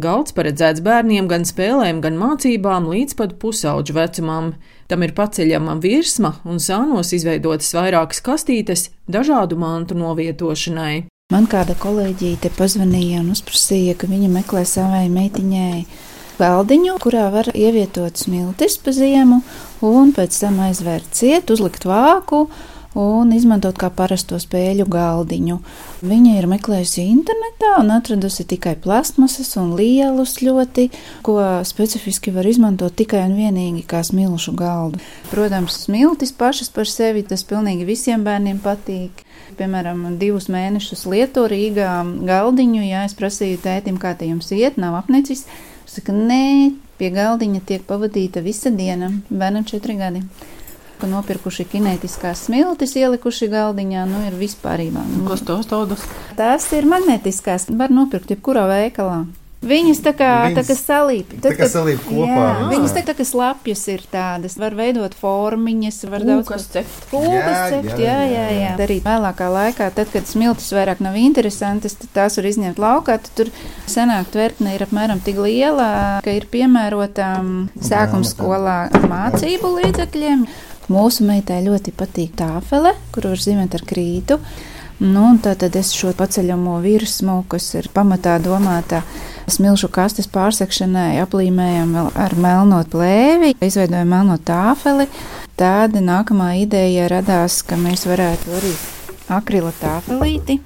Galds 0.00 0.32
paredzēts 0.32 0.80
bērniem 0.80 1.26
gan 1.28 1.42
spēlēm, 1.44 1.98
gan 2.00 2.14
mācībām 2.16 2.86
līdz 2.88 3.12
pat 3.18 3.34
pusauģu 3.42 3.92
vecumam. 3.92 4.54
Tam 4.88 5.04
ir 5.04 5.12
paceļama 5.12 5.74
virsma 5.84 6.30
un 6.48 6.62
sānos 6.64 7.12
izveidotas 7.12 7.68
vairākas 7.76 8.22
kastītes 8.24 8.86
dažādu 9.04 9.58
mantu 9.60 9.98
novietošanai. 10.00 11.04
Man 11.32 11.44
kāda 11.44 11.76
kolēģīte 11.76 12.54
pazvanīja 12.56 13.20
un 13.20 13.34
uzprasīja, 13.36 13.98
ka 14.00 14.08
viņa 14.08 14.32
meklē 14.32 14.64
savai 14.68 15.04
meitiņai 15.12 15.84
galdiņu, 16.40 16.96
kurā 17.04 17.28
var 17.34 17.52
ievietot 17.52 18.16
smiltis 18.16 18.78
pa 18.80 18.96
ziemu, 18.96 19.42
un 19.84 20.16
pēc 20.16 20.40
tam 20.40 20.56
aizvērt 20.70 21.12
ciet, 21.20 21.52
uzlikt 21.52 21.84
vāku 21.84 22.46
un 22.98 23.32
izmantot 23.32 23.78
kā 23.80 23.88
parasto 23.94 24.38
spēļu 24.40 24.86
galdiņu. 24.90 25.58
Viņa 26.04 26.34
ir 26.38 26.48
meklējusi 26.50 27.06
internetā 27.08 27.74
un 27.80 27.92
atradusi 27.94 28.44
tikai 28.48 28.74
plasmasas 28.82 29.54
un 29.60 29.74
lielus 29.78 30.38
ļoti, 30.44 30.88
ko 31.24 31.38
specifiski 31.68 32.34
var 32.34 32.48
izmantot 32.48 32.94
tikai 32.98 33.24
un 33.28 33.36
vienīgi 33.38 33.84
kā 33.88 34.02
smilšu 34.06 34.54
galdu. 34.58 35.00
Protams, 35.32 35.82
smiltis 35.86 36.34
pašas 36.36 36.72
par 36.74 36.90
sevi 36.90 37.24
tas 37.26 37.44
pilnīgi 37.48 37.88
visiem 37.88 38.24
bērniem 38.26 38.60
patīk. 38.62 39.24
Piemēram, 39.58 40.14
divus 40.20 40.48
mēnešus 40.52 41.04
lietu 41.12 41.44
Rīgā 41.50 41.90
galdiņu, 42.24 42.80
ja 42.86 43.02
es 43.04 43.16
prasīju 43.18 43.60
tētim, 43.64 43.98
kā 44.00 44.14
te 44.16 44.28
jums 44.30 44.48
iet, 44.56 44.78
nav 44.80 44.96
apnicis. 45.02 45.44
Saka, 45.88 46.14
nē, 46.16 46.72
pie 46.96 47.10
galdiņa 47.12 47.60
tiek 47.68 47.84
pavadīta 47.84 48.40
visa 48.40 48.72
diena, 48.72 49.10
bērnam 49.28 49.66
četri 49.68 49.98
gadi. 49.98 50.22
Ka 51.02 51.08
nopirkuši 51.10 51.64
kinētiskās 51.66 52.44
smiltis, 52.46 52.92
ielikuši 53.00 53.48
galdiņā, 53.50 54.04
nu 54.06 54.20
ir 54.28 54.36
vispārībā. 54.38 55.02
Kas 55.26 55.42
tos 55.48 55.66
taudas? 55.66 56.04
Tās 56.38 56.68
ir 56.78 56.86
magnetiskās, 56.86 57.66
var 57.74 57.90
nopirkt 57.90 58.30
jebkurā 58.30 58.68
veikalā. 58.70 59.24
Viņas 59.62 60.00
tā 60.02 60.10
kā, 60.18 60.28
Viņas 60.50 60.56
tā 60.58 60.62
kā 60.66 60.74
salīp. 60.78 61.34
tā 61.42 61.50
kā 61.54 61.66
salīp 61.70 62.00
kopā, 62.02 62.26
Jā, 62.26 62.46
jā. 62.58 62.64
viņas 62.72 62.94
tā, 62.96 63.02
tā 63.06 63.14
kā 63.14 63.22
slapjas 63.28 63.82
ir 63.92 64.00
tādas, 64.10 64.56
var 64.58 64.74
veidot 64.74 65.14
formiņas, 65.14 66.00
var 66.10 66.24
daudz 66.26 66.48
Kas 66.48 66.64
ko- 66.66 66.72
cept? 66.74 67.04
Kūkas 67.12 67.46
Jā, 67.46 67.68
cept, 67.70 67.92
jā, 68.02 68.16
jā, 68.32 68.46
jā. 68.58 68.72
Darīt 68.80 69.06
vēlākā 69.06 69.46
laikā, 69.54 69.86
tad, 69.94 70.10
kad 70.10 70.26
smiltis 70.26 70.72
vairāk 70.74 70.98
nav 71.06 71.14
interesantas, 71.14 71.94
tad 71.94 72.10
tās 72.14 72.38
var 72.40 72.50
izņemt 72.50 72.82
laukā, 72.82 73.18
tad 73.22 73.30
tur 73.38 73.52
senāk 73.86 74.32
tvertne 74.34 74.74
ir 74.74 74.82
apmēram 74.82 75.22
tik 75.22 75.38
liela, 75.38 76.18
ka 76.26 76.30
ir 76.34 76.46
piemērota 76.50 77.30
sākuma 77.78 78.26
skolā 78.26 78.80
mācību 79.06 79.76
līdzekļiem. 79.78 80.46
Mūsu 80.90 81.26
meitai 81.26 81.60
ļoti 81.62 81.92
patīk 81.94 82.32
tāfele, 82.38 82.96
kur 83.14 83.28
var 83.30 83.42
zīmēt 83.42 83.76
ar 83.78 83.84
krītu. 83.86 84.38
Nu, 85.02 85.24
tad 85.42 85.62
es 85.78 85.90
šo 85.94 86.12
paceļamo 86.14 86.76
virsmu, 86.82 87.40
kas 87.50 87.68
ir 87.78 87.88
pamatā 87.94 88.36
domāta 88.42 89.00
smilšu 89.50 89.90
kastes 89.94 90.30
pārsekšanai, 90.30 91.18
aplīmējam 91.22 91.96
ar 92.06 92.36
melno 92.38 92.82
plēvi, 92.90 93.56
izveidojam 93.62 94.14
melno 94.14 94.38
tāfeli. 94.38 95.08
Tāda 95.58 96.02
nākamā 96.02 96.52
ideja 96.62 97.10
radās, 97.10 97.60
ka 97.66 97.78
mēs 97.78 98.06
varētu 98.10 98.58
arī 98.58 98.74
akrila 99.32 99.74
tāfelīti 99.82 100.60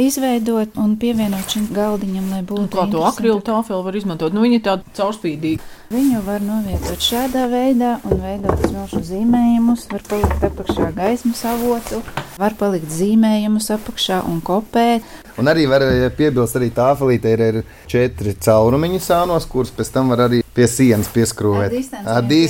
izveidot 0.00 0.76
un 0.80 0.94
pievienot 1.00 1.50
šim 1.52 1.66
galdiņam, 1.74 2.28
lai 2.34 2.42
būtu. 2.46 2.68
Nu, 2.68 2.76
Kā 2.76 2.86
to 2.92 3.02
akrilu 3.08 3.40
tāfeli 3.44 3.82
var 3.86 3.98
izmantot? 3.98 4.36
Nu, 4.36 4.44
viņi 4.44 4.58
ir 4.60 4.64
tādi 4.66 4.94
caurspīdīgi. 4.96 5.72
Viņu 5.92 6.20
var 6.26 6.42
novietot 6.42 7.02
šādā 7.02 7.44
veidā 7.50 7.92
un 8.08 8.22
veidot 8.22 8.64
smilšu 8.66 9.02
zīmējumus. 9.06 9.84
Var 9.92 10.06
palikt 10.10 10.46
apakšā 10.48 10.88
gaismas 10.96 11.44
avotu, 11.46 12.00
var 12.40 12.56
palikt 12.58 12.90
zīmējumus 12.90 13.70
apakšā 13.76 14.22
un 14.26 14.40
kopēt. 14.44 15.06
Un 15.38 15.52
arī 15.52 15.68
var 15.70 15.84
piebilst, 16.16 16.58
arī 16.58 16.72
tāfelīte 16.74 17.36
ir, 17.36 17.44
ir 17.50 17.60
četri 17.90 18.34
caurumiņi 18.34 19.00
sānos, 19.04 19.46
kurus 19.50 19.70
pēc 19.76 19.92
tam 19.94 20.10
var 20.14 20.26
arī 20.26 20.42
pie 20.56 20.66
sienas 20.70 21.12
pieskrūvēt. 21.14 21.78
Ar 22.02 22.26
pie 22.26 22.42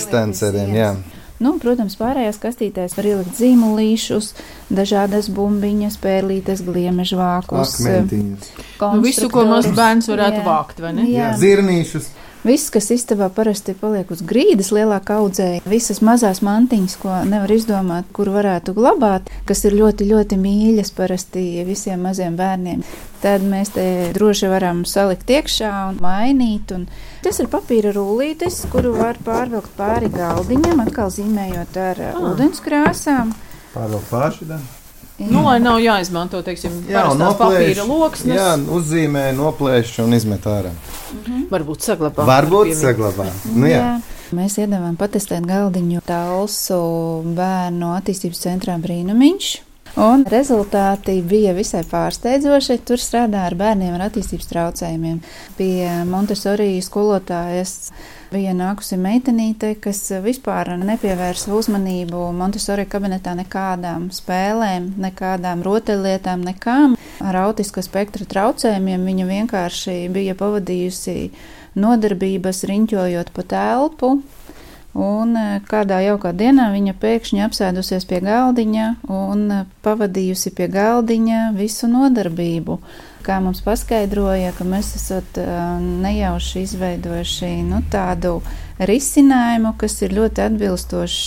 jā. 0.81 0.95
sienas. 0.97 1.16
Nu, 1.43 1.57
protams, 1.61 1.99
pārējās 2.01 2.39
kastītēs 2.41 2.95
var 2.97 3.09
ielikt 3.11 3.37
zīmolīšus, 3.37 4.31
dažādas 4.73 5.29
bumbiņas, 5.37 5.99
pērlītes, 6.01 6.63
gliemežu 6.65 7.19
vākus. 7.21 7.75
Akmentiņus. 7.83 8.53
Nu, 8.81 9.03
visu, 9.05 9.29
ko 9.33 9.45
mazs 9.49 9.75
bērns 9.77 10.09
varētu 10.09 10.41
Jā. 10.41 10.47
vākt, 10.47 10.81
vai 10.81 10.95
ne? 10.97 11.11
Jā. 11.11 11.33
Jā, 11.33 11.35
zirnīšus. 11.43 12.09
Viss, 12.47 12.71
kas 12.71 12.93
istabā 12.95 13.27
parasti 13.35 13.73
paliek 13.75 14.11
uz 14.15 14.21
grīdas, 14.23 14.69
lielākā 14.71 15.17
audzēja, 15.19 15.65
visas 15.67 15.99
mazās 16.05 16.39
mantiņas, 16.47 16.95
ko 17.03 17.15
nevar 17.27 17.51
izdomāt, 17.51 18.07
kur 18.15 18.31
varētu 18.31 18.75
glabāt, 18.77 19.33
kas 19.49 19.65
ir 19.67 19.75
ļoti, 19.75 20.07
ļoti 20.13 20.39
mīļas 20.39 20.93
parasti 20.95 21.43
visiem 21.67 22.07
maziem 22.07 22.37
bērniem. 22.39 22.85
Tad 23.25 23.43
mēs 23.43 23.75
te 23.75 23.87
droši 24.15 24.53
varam 24.53 24.85
salikt 24.87 25.33
iekšā 25.33 25.73
un 25.89 25.99
mainīt. 26.05 26.71
Un 26.77 26.87
tas 27.27 27.43
ir 27.43 27.51
papīra 27.51 27.91
rullītis, 27.97 28.61
kuru 28.71 28.95
var 28.95 29.19
pārvilkt 29.27 29.73
pāri 29.75 30.07
galdiņam, 30.15 30.85
atkal 30.87 31.11
zīmējot 31.11 31.79
ar 31.83 32.03
ah. 32.13 32.19
ūdenskrāsām. 32.31 33.33
Pārvēl 33.75 34.05
pārši. 34.07 34.47
Da. 34.53 34.61
Nu, 35.17 35.43
lai 35.47 35.57
nav 35.65 35.81
jāizmanto, 35.81 36.43
teiksim, 36.45 36.83
Jā, 36.91 37.07
noplēš. 37.17 37.39
papīra 37.41 37.87
loksnes. 37.89 38.37
Jā, 38.37 38.51
uzzīmē, 38.79 39.31
noplēš 39.35 39.95
un 40.05 40.15
izmet 40.15 40.45
ārā. 40.47 40.75
Varbūt 41.51 41.89
saglabāt. 41.89 42.29
Varbūt 42.29 42.71
Piemīt. 42.71 42.83
saglabā. 42.85 43.31
Nu, 43.55 43.67
jā. 43.71 43.87
Mēs 44.37 44.59
iedavām 44.61 44.99
patestēt 44.99 45.47
galdiņu 45.47 46.03
Talsu 46.07 46.79
bērnu 47.37 47.95
attīstības 47.97 48.43
centrā 48.43 48.77
Brīnumiņš. 48.83 49.51
Un 49.97 50.27
rezultāti 50.29 51.23
bija 51.25 51.55
visai 51.57 51.81
pārsteidzoši. 51.89 52.75
Tur 52.85 53.01
strādā 53.01 53.47
ar 53.49 53.55
bērniem 53.57 53.95
ar 53.97 54.03
attīstības 54.11 54.51
traucējumiem. 54.51 55.23
Pie 55.57 55.89
Montesori 56.05 56.75
skolotājas 56.85 57.95
bija 58.29 58.53
nākusi 58.53 58.99
meitenīte, 59.01 59.73
kas 59.81 60.03
vispār 60.21 60.75
nepievērsa 60.83 61.55
uzmanību 61.57 62.27
Montesori 62.37 62.85
kabinetā 62.93 63.33
nekādām 63.41 64.11
spēlēm, 64.13 64.93
nekādām 65.01 65.65
rotaļlietām, 65.65 66.45
nekām. 66.45 67.01
Ar 67.25 67.41
autisko 67.47 67.81
spektra 67.81 68.29
traucējumiem 68.29 69.09
viņa 69.09 69.31
vienkārši 69.33 70.01
bija 70.13 70.37
pavadījusi 70.37 71.31
nodarbības 71.81 72.67
riņķojot 72.69 73.33
pa 73.33 73.49
telpu. 73.49 74.19
Un 74.97 75.37
eh, 75.37 75.57
kādā 75.69 76.01
jaukā 76.07 76.33
dienā 76.33 76.71
viņa 76.73 76.95
pēkšņi 77.01 77.43
apsēdusies 77.47 78.07
pie 78.09 78.23
galdiņa 78.25 78.87
un 79.13 79.43
eh, 79.53 79.67
pavadījusi 79.85 80.55
pie 80.57 80.71
galdiņa 80.73 81.51
visu 81.57 81.91
nodarbību. 81.93 82.79
Kā 83.27 83.41
mums 83.43 83.61
paskaidroja, 83.67 84.53
ka 84.55 84.65
mēs 84.65 84.93
esam 85.01 85.89
nejauši 86.05 86.63
izveidojuši 86.63 87.51
nu, 87.67 87.83
tādu 87.91 88.39
risinājumu, 88.79 89.75
kas 89.81 89.99
ir 90.07 90.15
ļoti 90.15 90.45
atbilstošs 90.47 91.21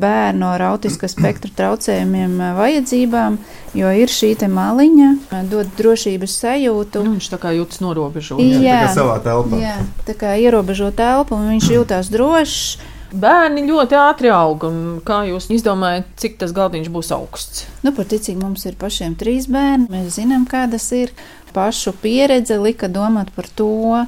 bērnu 0.00 0.46
ar 0.46 0.62
autiska 0.62 1.08
spektra 1.08 1.50
traucējumiem 1.56 2.36
eh, 2.40 2.52
vajadzībām, 2.58 3.38
jo 3.76 3.90
ir 4.02 4.12
šī 4.12 4.32
maliņa, 4.48 5.10
eh, 5.30 5.42
dod 5.50 5.72
drošības 5.78 6.36
sajūtu. 6.44 7.04
Nu, 7.04 7.16
viņš 7.16 7.30
tā 7.34 7.40
kā 7.42 7.52
jūtas 7.56 7.82
norobežots. 7.84 8.44
Jā. 8.64 8.80
Tā 8.84 8.86
kā 8.86 8.94
savā 8.96 9.18
telpā. 9.24 9.60
Jā, 9.60 9.76
tā 10.08 10.16
kā 10.18 10.36
ierobežo 10.40 10.90
telpu, 10.96 11.36
un 11.36 11.52
viņš 11.56 11.70
jūtās 11.76 12.12
drošs. 12.12 12.62
Bērni 13.10 13.64
ļoti 13.66 13.96
ātri 13.98 14.30
aug. 14.34 14.64
un 14.68 14.80
Kā 15.06 15.22
jūs 15.28 15.48
izdomājat, 15.50 16.08
cik 16.20 16.38
tas 16.42 16.54
galdiņš 16.56 16.90
būs 16.94 17.10
augsts? 17.16 17.66
Nu, 17.84 17.92
par 17.96 18.08
ticīgi 18.10 18.38
mums 18.40 18.66
ir 18.68 18.78
pašiem 18.80 19.16
trīs 19.18 19.48
bērni. 19.50 19.88
Mēs 19.90 20.16
zinām, 20.20 20.46
kādas 20.50 20.90
ir. 20.96 21.14
Pašu 21.50 21.90
pieredze 21.98 22.60
lika 22.62 22.86
domāt 22.86 23.32
par 23.34 23.48
to, 23.58 24.04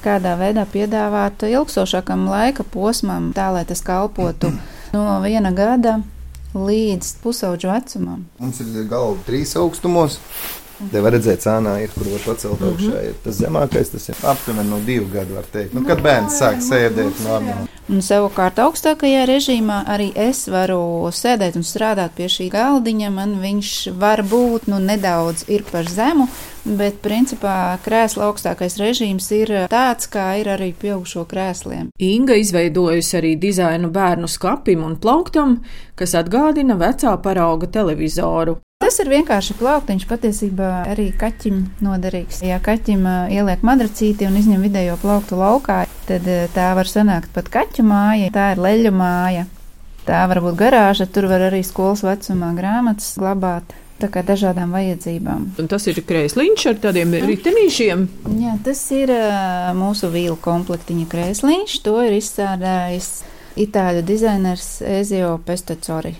kādā 0.00 0.32
veidā 0.40 0.64
piedāvāt 0.72 1.44
ilgstošākam 1.44 2.24
laika 2.30 2.64
posmam, 2.64 3.32
tā 3.36 3.50
lai 3.52 3.66
tas 3.68 3.84
kalpotu 3.84 4.54
no 4.96 5.18
viena 5.24 5.52
gada 5.52 5.98
līdz 6.56 7.18
pusauģu 7.20 7.68
vecumam. 7.68 8.24
Mums 8.40 8.62
ir 8.64 8.88
galva 8.88 9.18
trīs 9.26 9.52
augstumos. 9.60 10.16
Te 10.92 11.00
var 11.00 11.14
redzēt, 11.16 11.40
cēnā 11.40 11.78
ir, 11.80 11.92
kur 11.94 12.10
var 12.12 12.24
pacelt 12.26 12.60
augšā. 12.68 12.98
Ir 13.08 13.14
tas 13.24 13.38
zemākais, 13.38 13.94
tas 13.94 14.10
ir 14.10 14.18
aptuveni 14.28 14.68
no 14.68 14.80
divu 14.84 15.08
gadu, 15.14 15.38
var 15.38 15.48
teikt. 15.52 15.72
Nu, 15.76 15.84
kad 15.88 16.02
bērns 16.04 16.36
sāk 16.36 16.60
sēdēt 16.64 17.22
normāli. 17.24 17.70
Un 17.86 18.02
savukārt 18.02 18.58
augstākajā 18.58 19.22
režīmā 19.30 19.84
arī 19.88 20.10
es 20.18 20.42
varu 20.50 21.06
sēdēt 21.14 21.56
un 21.56 21.64
strādāt 21.64 22.16
pie 22.18 22.26
šī 22.28 22.48
galdiņa. 22.52 23.12
Man 23.14 23.36
viņš 23.40 23.72
var 23.96 24.24
būt 24.26 24.66
nu, 24.72 24.80
nedaudz 24.82 25.46
ir 25.48 25.64
par 25.70 25.88
zemu, 25.88 26.26
bet 26.66 26.98
principā 27.04 27.78
krēsla 27.86 28.26
augstākais 28.28 28.76
režīms 28.82 29.30
ir 29.38 29.54
tāds, 29.72 30.10
kā 30.12 30.32
ir 30.42 30.50
arī 30.58 30.72
pieaugušo 30.76 31.24
krēsliem. 31.30 31.88
Inga 32.02 32.36
izveidojusi 32.42 33.16
arī 33.22 33.32
dizainu 33.40 33.88
bērnu 33.94 34.28
skapim 34.28 34.84
un 34.84 34.98
plauktam, 35.00 35.60
kas 35.96 36.18
atgādina 36.18 36.76
vecā 36.76 37.14
parauga 37.22 37.70
televizoru. 37.70 38.58
Tas 38.76 38.98
ir 39.00 39.08
vienkārši 39.08 39.54
plauktiņš, 39.56 40.02
patiesībā 40.04 40.66
arī 40.92 41.06
kaķim 41.16 41.62
noderīgs. 41.80 42.42
Ja 42.44 42.58
kaķim 42.60 43.06
ieliek 43.32 43.62
madracīti 43.64 44.26
un 44.28 44.36
izņem 44.36 44.66
vidējo 44.66 44.98
plauktu 45.00 45.38
laukā, 45.40 45.78
tad 46.04 46.28
tā 46.52 46.66
var 46.76 46.90
sanākt 46.90 47.32
pat 47.32 47.48
kaķu 47.54 47.86
māja, 47.88 48.28
tā 48.34 48.50
ir 48.52 48.60
leļu 48.60 48.92
māja. 48.92 49.46
Tā 50.04 50.20
var 50.28 50.42
būt 50.44 50.58
garāža, 50.60 51.08
tur 51.08 51.30
var 51.32 51.46
arī 51.48 51.62
skolas 51.64 52.04
vecumā 52.04 52.52
grāmatas 52.58 53.16
glabāt. 53.16 53.72
tā 53.96 54.10
kā 54.12 54.20
dažādām 54.20 54.74
vajadzībām. 54.76 55.46
Un 55.56 55.68
tas 55.72 55.86
ir 55.88 56.02
krēsliņš 56.04 56.66
ar 56.68 56.76
tādiem 56.84 57.14
ritenīšiem. 57.16 58.04
Jā, 58.42 58.58
tas 58.60 58.84
ir 58.92 59.08
mūsu 59.72 60.12
vīlu 60.12 60.36
komplektiņa 60.36 61.08
krēsliņš. 61.08 61.80
To 61.88 61.96
ir 62.04 62.18
izstrādājis 62.20 63.10
itāļu 63.56 64.04
dizainers 64.04 64.82
Ezio 64.84 65.38
Pestacori. 65.48 66.12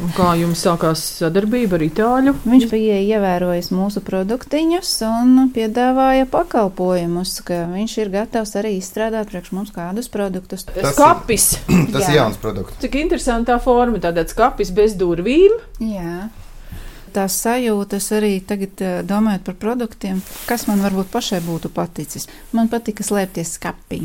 Un 0.00 0.10
kā 0.16 0.32
jums 0.40 0.62
sākās 0.64 1.02
sadarbība 1.20 1.76
ar 1.76 1.84
Itāļu? 1.84 2.32
Viņš 2.48 2.64
bija 2.70 2.96
ievērojis 3.04 3.68
mūsu 3.74 4.00
produktiņus 4.06 4.92
un 5.06 5.50
piedāvāja 5.54 6.26
pakalpojumus, 6.32 7.34
ka 7.46 7.66
viņš 7.70 7.96
ir 8.00 8.12
gatavs 8.14 8.56
arī 8.58 8.76
izstrādāt 8.78 9.30
priekš 9.30 9.52
mums 9.54 9.74
kādus 9.74 10.08
produktus. 10.12 10.64
Tas 10.68 10.94
skapis. 10.96 11.50
Tas 11.94 12.08
ir 12.08 12.16
Jā. 12.16 12.22
jauns 12.22 12.40
produkts. 12.42 12.80
Cik 12.82 12.96
interesantā 13.04 13.58
forma, 13.62 14.00
tāda 14.02 14.24
skapis 14.28 14.72
bez 14.74 14.96
durvīm. 14.98 15.60
Jā. 15.84 16.30
Tās 17.12 17.36
sajūtas 17.44 18.06
arī 18.16 18.38
tagad, 18.48 18.80
eh, 18.80 19.02
domājot 19.04 19.44
par 19.44 19.58
produktiem, 19.60 20.22
kas 20.48 20.64
man 20.66 20.80
varbūt 20.80 21.12
pašai 21.12 21.42
būtu 21.44 21.68
paticis. 21.68 22.24
Man 22.56 22.72
patika 22.72 23.04
slēpties 23.04 23.58
skapī. 23.58 24.00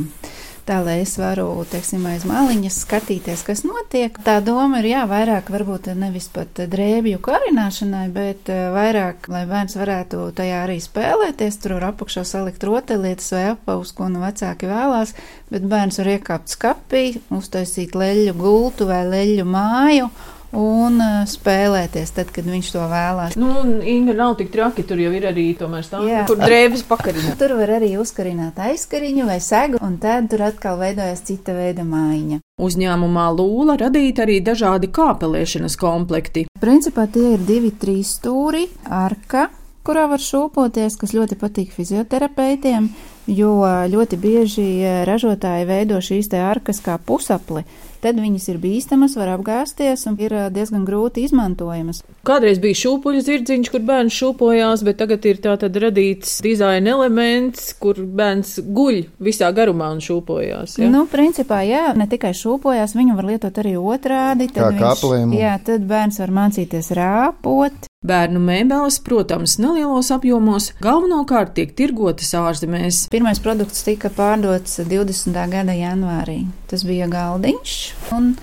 Tā 0.67 0.81
lai 0.83 0.97
es 0.99 1.13
varu, 1.15 1.45
teiksim, 1.71 2.03
aiz 2.11 2.25
maliņas 2.27 2.81
skatīties, 2.83 3.45
kas 3.47 3.61
notiek. 3.63 4.17
Tā 4.25 4.41
doma 4.43 4.81
ir, 4.81 4.89
jā, 4.89 5.05
vairāk 5.07 5.47
varbūt 5.53 5.87
nevis 5.95 6.27
pat 6.33 6.59
drēbju 6.73 7.21
karināšanai, 7.23 8.03
bet 8.11 8.51
eh, 8.51 8.65
vairāk, 8.75 9.29
lai 9.31 9.45
bērns 9.47 9.77
varētu 9.79 10.25
tajā 10.35 10.65
arī 10.65 10.75
spēlēties, 10.83 11.61
tur 11.63 11.77
var 11.77 11.93
apakšā 11.93 12.25
salikt 12.27 12.67
rotaļlietas 12.67 13.31
vai 13.37 13.45
apaus, 13.53 13.95
ko 13.95 14.11
nu 14.11 14.25
vecāki 14.25 14.67
vēlās, 14.67 15.15
bet 15.53 15.71
bērns 15.71 16.01
var 16.03 16.11
iekāpt 16.17 16.51
skapī, 16.51 17.05
uztaisīt 17.31 17.95
leļu 17.95 18.35
gultu 18.35 18.91
vai 18.91 19.05
leļu 19.07 19.47
māju 19.47 20.11
un 20.55 21.01
uh, 21.01 21.25
spēlēties 21.27 22.13
tad, 22.15 22.31
kad 22.35 22.47
viņš 22.47 22.71
to 22.75 22.85
vēlās. 22.91 23.37
Nu, 23.39 23.51
Inga 23.87 24.15
nav 24.17 24.37
tik 24.39 24.51
traki, 24.53 24.85
tur 24.87 25.01
jau 25.01 25.11
ir 25.15 25.27
arī 25.29 25.49
tomēr 25.59 25.85
stāvoklis, 25.85 26.27
kur 26.29 26.39
drēbes 26.41 26.85
pakarināt. 26.87 27.37
Tur 27.41 27.57
var 27.59 27.75
arī 27.79 27.93
uzkarināt 27.99 28.59
aizkariņu 28.69 29.27
vai 29.27 29.39
segu, 29.43 29.81
un 29.83 29.97
tad 30.01 30.29
tur 30.31 30.45
atkal 30.47 30.79
veidojas 30.79 31.25
cita 31.27 31.55
veida 31.57 31.85
mājiņa. 31.87 32.41
Uzņēmumā 32.63 33.27
Lūla 33.37 33.77
radīta 33.77 34.23
arī 34.25 34.39
dažādi 34.41 34.89
kāpelēšanas 34.93 35.77
komplekti. 35.77 36.47
Principā 36.61 37.05
tie 37.11 37.35
ir 37.35 37.43
divi, 37.45 37.69
trīs 37.77 38.15
stūri, 38.17 38.63
arka, 38.89 39.49
kurā 39.87 40.07
var 40.11 40.23
šūpoties, 40.23 40.97
kas 40.99 41.13
ļoti 41.15 41.37
patīk 41.39 41.75
fizioterapeitiem, 41.75 42.89
jo 43.31 43.51
ļoti 43.91 44.19
bieži 44.19 44.65
eh, 44.81 45.03
ražotāji 45.07 45.67
veido 45.69 46.01
šīs 46.03 46.31
te 46.33 46.41
arkas 46.43 46.81
kā 46.83 46.97
pusapli. 46.97 47.63
Tad 48.03 48.19
viņas 48.21 48.45
ir 48.51 48.59
bīstamas, 48.61 49.15
var 49.17 49.31
apgāzties 49.33 50.05
un 50.09 50.19
ir 50.21 50.33
eh, 50.35 50.47
diezgan 50.53 50.85
grūti 50.87 51.23
izmantojamas. 51.25 52.03
Kādreiz 52.27 52.61
bija 52.61 52.77
šūpuļu 52.77 53.23
zirdziņš, 53.25 53.71
kur 53.73 53.83
bērns 53.87 54.17
šūpojās, 54.17 54.83
bet 54.85 54.99
tagad 55.01 55.25
ir 55.25 55.41
tā 55.41 55.55
tad 55.61 55.79
radīts 55.81 56.37
dizaina 56.45 56.93
elements, 56.93 57.71
kur 57.81 57.97
bērns 57.97 58.57
guļ 58.61 59.01
visā 59.23 59.49
garumā 59.55 59.89
un 59.95 60.03
šūpojās. 60.03 60.77
Ja? 60.81 60.91
Nu, 60.93 61.07
principā, 61.09 61.63
jā, 61.65 61.89
ne 61.97 62.09
tikai 62.11 62.35
šūpojās, 62.37 62.95
viņu 62.97 63.17
var 63.17 63.31
lietot 63.31 63.61
arī 63.63 63.77
otrādi. 63.81 64.51
Kā 64.53 64.71
kāplējumu. 64.77 65.37
Jā, 65.39 65.57
tad 65.65 65.87
bērns 65.89 66.21
var 66.21 66.35
mācīties 66.41 66.93
rāpot. 66.97 67.86
Bērnu 68.05 68.37
mēbeles, 68.37 68.99
protams, 69.01 69.55
nelielos 69.57 70.11
apjomos, 70.13 70.67
galvenokārt 70.85 71.55
tiek 71.57 71.71
tirgotas 71.73 72.29
ārzemēs. 72.37 73.07
Pirmais 73.09 73.41
produkts 73.41 73.81
tika 73.87 74.11
pārdots 74.13 74.77
20. 74.85 75.33
gada 75.49 75.73
janvārī. 75.73 76.43
Tas 76.69 76.83
bija 76.85 77.07
galdiņš, 77.09 77.73
un 78.13 78.35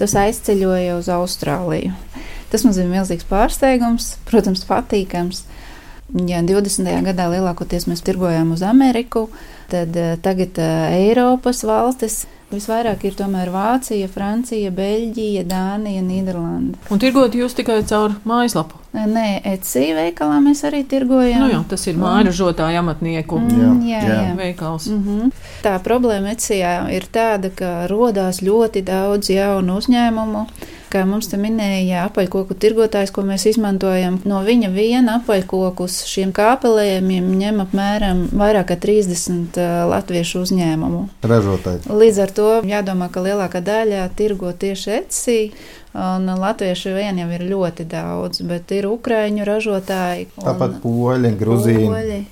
tas 0.00 0.16
aizceļoja 0.16 0.96
uz 0.96 1.12
Austrāliju. 1.12 1.92
Tas 2.48 2.64
mums 2.64 2.80
bija 2.80 2.88
milzīgs 2.88 3.28
pārsteigums, 3.28 4.14
protams, 4.30 4.64
patīkams. 4.64 5.44
Ja 6.32 6.40
20. 6.48 6.88
gadā 7.10 7.28
lielākoties 7.34 7.84
mēs 7.92 8.00
tirgojām 8.08 8.56
uz 8.56 8.64
Ameriku, 8.64 9.26
tad 9.68 9.92
eh, 9.92 10.14
tagad 10.24 10.56
eh, 10.56 10.96
Eiropas 11.04 11.60
valstis 11.68 12.22
visvairāk 12.54 13.04
ir 13.04 13.14
tomēr 13.18 13.50
Vācija, 13.54 14.08
Francija, 14.08 14.70
Beļģija, 14.70 15.44
Dānija, 15.48 16.02
Nīderlanda. 16.02 16.78
Un 16.90 16.98
tirgot 17.02 17.34
jūs 17.34 17.54
tikai 17.58 17.82
caur 17.88 18.14
mājaslapu. 18.28 18.78
Nē, 18.92 19.40
Etsy 19.54 19.86
veikalā 19.96 20.36
mēs 20.44 20.60
arī 20.68 20.82
tirgojam. 20.84 21.40
Nu, 21.40 21.48
jā, 21.48 21.62
tas 21.68 21.86
ir 21.88 21.96
mājražotāju 21.96 22.78
amatnieku 22.82 23.38
Mm, 23.40 23.80
jā, 23.88 24.00
Jā, 24.04 24.16
jā. 24.28 24.36
veikals. 24.36 24.86
Mm 24.86 25.04
-hmm. 25.06 25.30
Tā 25.62 25.78
problēma 25.80 26.32
Etsijā 26.34 26.90
ir 26.92 27.02
tāda, 27.12 27.50
ka 27.54 27.86
rodās 27.88 28.42
ļoti 28.42 28.82
daudz 28.84 29.30
jaunu 29.30 29.76
uzņēmumu. 29.78 30.46
Kā 30.92 31.06
mums 31.08 31.30
te 31.32 31.38
minēja 31.40 32.02
apaļkoku 32.10 32.52
tirgotājs, 32.60 33.12
ko 33.16 33.22
mēs 33.24 33.46
izmantojam, 33.48 34.18
no 34.28 34.42
viņa 34.44 34.68
viena 34.74 35.14
apaļkokus 35.22 36.02
šiem 36.10 36.34
kāpelējumiem 36.36 37.30
ņem 37.40 37.62
apmēram 37.64 38.26
vairāk 38.36 38.68
kā 38.74 38.76
30 38.82 39.56
uh, 39.56 39.70
latviešu 39.88 40.42
uzņēmumu. 40.44 41.06
Ražotāji. 41.24 41.86
Līdz 41.88 42.20
ar 42.26 42.34
to 42.36 42.50
jādomā, 42.68 43.08
ka 43.12 43.24
lielākā 43.24 43.64
daļa 43.64 44.10
tirgo 44.18 44.52
tieši 44.52 44.92
Etsy. 44.98 45.38
Un 45.94 46.24
latviešu 46.40 46.94
vien 46.96 47.18
jau 47.20 47.26
ir 47.36 47.42
ļoti 47.50 47.84
daudz, 47.84 48.40
bet 48.48 48.70
ir 48.72 48.86
ukrāņu 48.88 49.44
ražotāji. 49.44 50.26
un- 50.38 50.46
Tāpat 50.46 50.78
poļi, 50.80 51.32
grūzīni. 51.36 52.24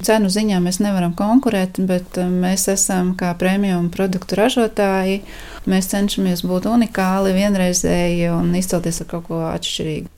Cenu 0.00 0.30
ziņā 0.32 0.60
mēs 0.64 0.80
nevaram 0.80 1.12
konkurēt, 1.14 1.76
bet 1.86 2.16
um, 2.16 2.40
mēs 2.40 2.64
esam 2.72 3.14
kā 3.14 3.34
premium 3.36 3.90
produktu 3.90 4.34
ražotāji. 4.40 5.20
Mēs 5.68 5.90
cenšamies 5.92 6.40
būt 6.42 6.64
unikāli, 6.72 7.34
vienreizēji 7.36 8.30
un 8.32 8.54
izcelties 8.54 9.02
ar 9.04 9.06
kaut 9.12 9.26
ko 9.28 9.42
atšķirīgu. 9.52 10.08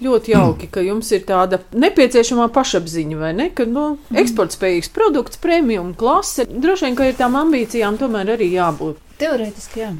Ļoti 0.00 0.32
jauki, 0.32 0.66
ka 0.72 0.80
jums 0.80 1.10
ir 1.12 1.20
tāda 1.28 1.58
nepieciešamā 1.76 2.48
pašapziņa, 2.50 3.16
vai 3.20 3.32
ne? 3.36 3.50
Ka 3.54 3.66
nu, 3.68 3.98
eksportspējīgs 4.10 4.88
produkts, 4.96 5.36
premium 5.36 5.94
klase. 5.94 6.46
Droši 6.50 6.86
vien, 6.88 6.96
ka 6.96 7.04
ir 7.10 7.14
tām 7.18 7.36
ambīcijām 7.36 7.98
tomēr 8.00 8.32
arī 8.34 8.50
jābūt. 8.56 8.96
Teorētiski, 9.20 9.82
jā. 9.84 9.90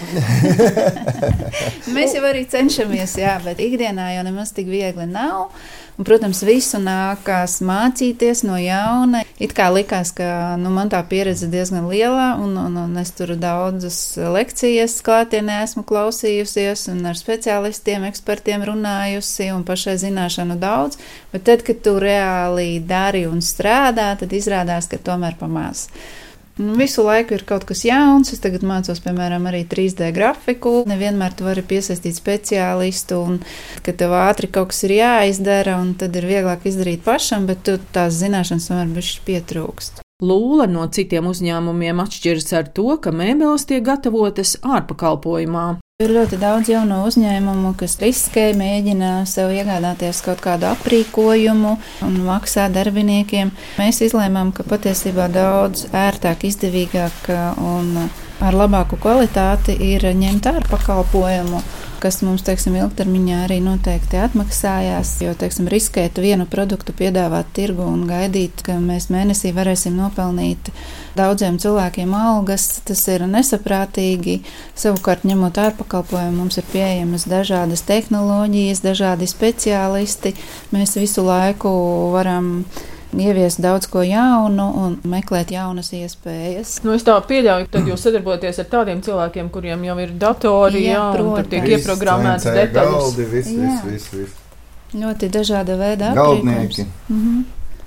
Mēs 1.94 2.14
jau 2.16 2.24
arī 2.24 2.46
cenšamies, 2.48 3.18
jā, 3.20 3.36
bet 3.44 3.60
ikdienā 3.62 4.14
jau 4.16 4.24
nemaz 4.26 4.54
tik 4.56 4.70
viegli 4.70 5.06
nav. 5.10 5.50
Un, 6.00 6.06
protams, 6.08 6.40
visu 6.48 6.78
nākās 6.80 7.58
mācīties 7.66 8.40
no 8.48 8.56
jauna. 8.56 9.20
It 9.42 9.52
kā 9.56 9.66
likās, 9.68 10.14
ka 10.16 10.56
nu, 10.56 10.72
man 10.72 10.88
tā 10.92 11.02
pieredze 11.04 11.50
diezgan 11.52 11.90
liela, 11.90 12.30
un, 12.40 12.54
un, 12.56 12.78
un 12.86 13.02
es 13.02 13.12
tur 13.16 13.34
daudzas 13.36 13.98
lekcijas 14.16 14.96
klātienē 15.04 15.58
esmu 15.66 15.84
klausījusies, 15.88 16.86
un 16.94 17.04
ar 17.10 17.20
speciālistiem, 17.20 18.08
ekspertiem 18.08 18.64
runājusi, 18.70 19.50
un 19.52 19.66
pašai 19.68 19.98
zināšanu 20.00 20.56
daudz. 20.62 20.96
Bet 21.34 21.44
tad, 21.50 21.66
kad 21.68 21.84
tu 21.84 21.98
reāli 22.00 22.80
dari 22.80 23.26
un 23.28 23.44
strādā, 23.44 24.14
tad 24.16 24.32
izrādās, 24.32 24.88
ka 24.88 25.02
tomēr 25.04 25.36
pamāc. 25.40 25.90
Nu, 26.60 26.74
Visu 26.76 27.02
laiku 27.06 27.32
ir 27.38 27.46
kaut 27.48 27.64
kas 27.68 27.86
jauns. 27.86 28.34
Es 28.34 28.42
tagad 28.44 28.64
mācos, 28.68 29.00
piemēram, 29.00 29.46
arī 29.48 29.62
3D 29.70 30.10
grafiku. 30.16 30.82
Nevienmēr 30.90 31.32
tu 31.38 31.46
vari 31.46 31.64
piesaistīt 31.64 32.18
speciālistu, 32.18 33.22
un 33.24 33.40
ka 33.86 33.96
tev 33.96 34.12
ātri 34.18 34.50
kaut 34.52 34.74
kas 34.74 34.84
ir 34.84 34.98
jāizdara, 34.98 35.78
un 35.80 35.94
tad 35.96 36.20
ir 36.20 36.28
vieglāk 36.28 36.68
izdarīt 36.68 37.00
pašam, 37.06 37.48
bet 37.48 37.64
tu 37.64 37.78
tās 37.96 38.20
zināšanas 38.20 38.68
tomēr 38.68 39.12
pietrūkst. 39.24 40.04
Lūla 40.20 40.66
no 40.68 40.84
citiem 40.92 41.30
uzņēmumiem 41.30 42.00
atšķiras 42.02 42.50
ar 42.58 42.66
to, 42.76 42.90
ka 43.00 43.12
mēbeles 43.14 43.64
tiek 43.68 43.84
gatavotas 43.86 44.58
ārpakalpojumā. 44.60 45.78
Ir 46.00 46.12
ļoti 46.16 46.38
daudz 46.40 46.68
jaunu 46.72 47.02
uzņēmumu, 47.08 47.74
kas 47.80 47.98
riskē, 48.00 48.46
mēģina 48.56 49.26
sev 49.28 49.50
iegādāties 49.52 50.22
kaut 50.24 50.40
kādu 50.44 50.70
aprīkojumu 50.70 51.74
un 52.06 52.14
maksā 52.24 52.70
darbiniekiem. 52.72 53.52
Mēs 53.80 54.00
izlēmām, 54.06 54.54
ka 54.56 54.64
patiesībā 54.68 55.28
daudz 55.32 55.86
ērtāk, 55.92 56.48
izdevīgāk 56.48 57.28
un 57.60 57.92
ar 58.40 58.56
labāku 58.56 58.96
kvalitāti 59.00 59.76
ir 59.92 60.08
ņemt 60.16 60.48
ārā 60.52 60.64
pakalpojumu. 60.72 61.60
Kas 62.00 62.22
mums, 62.24 62.40
teiksim, 62.46 62.78
ilgtermiņā 62.80 63.42
arī 63.44 63.58
noteikti 63.60 64.16
atmaksājās. 64.24 65.10
Jo, 65.20 65.34
teiksim, 65.36 65.66
riskēt 65.68 66.16
vienu 66.22 66.46
produktu, 66.48 66.94
piedāvāt 66.96 67.50
tirgu 67.52 67.84
un 67.84 68.06
gaidīt, 68.08 68.62
ka 68.64 68.78
mēs 68.80 69.10
mēnesī 69.12 69.52
varēsim 69.52 69.98
nopelnīt 70.00 70.70
daudziem 71.18 71.58
cilvēkiem 71.60 72.14
algas, 72.16 72.64
tas 72.88 73.02
ir 73.12 73.26
nesaprātīgi. 73.28 74.38
Savukārt, 74.80 75.26
ņemot 75.28 75.60
ārpakalpojumu, 75.60 76.38
mums 76.38 76.56
ir 76.56 76.64
pieejamas 76.72 77.28
dažādas 77.28 77.84
tehnoloģijas, 77.90 78.80
dažādi 78.86 79.28
speciālisti. 79.28 80.32
Mēs 80.72 80.96
visu 80.96 81.26
laiku 81.28 81.74
varam 82.16 82.64
ieviest 83.16 83.60
daudz 83.62 83.86
ko 83.90 84.02
jaunu 84.06 84.66
un 84.84 84.96
meklēt 85.04 85.50
jaunas 85.50 85.90
iespējas. 85.96 86.76
Nu, 86.84 86.92
es 86.94 87.02
tā 87.06 87.16
pieļauju, 87.26 87.68
ka 87.72 87.82
jūs 87.86 88.04
sadarbojaties 88.06 88.58
ar 88.62 88.68
tādiem 88.72 89.02
cilvēkiem, 89.02 89.50
kuriem 89.50 89.84
jau 89.84 89.98
ir 90.04 90.12
datori, 90.20 90.84
jā, 90.86 90.94
Jā, 90.94 91.04
un 91.10 91.16
tur 91.16 91.26
protams. 91.26 91.50
tiek 91.50 91.68
ieprogrammēts 91.76 92.44
detaļas. 92.44 92.96
Galdi, 92.96 93.28
viss, 93.32 93.50
Jā. 93.50 93.60
viss, 93.66 93.84
viss, 93.84 94.14
viss. 94.14 94.36
Ļoti 94.94 95.28
dažāda 95.30 95.76
veida 95.78 96.12
Galdnieki. 96.14 96.86
Mhm. 97.08 97.44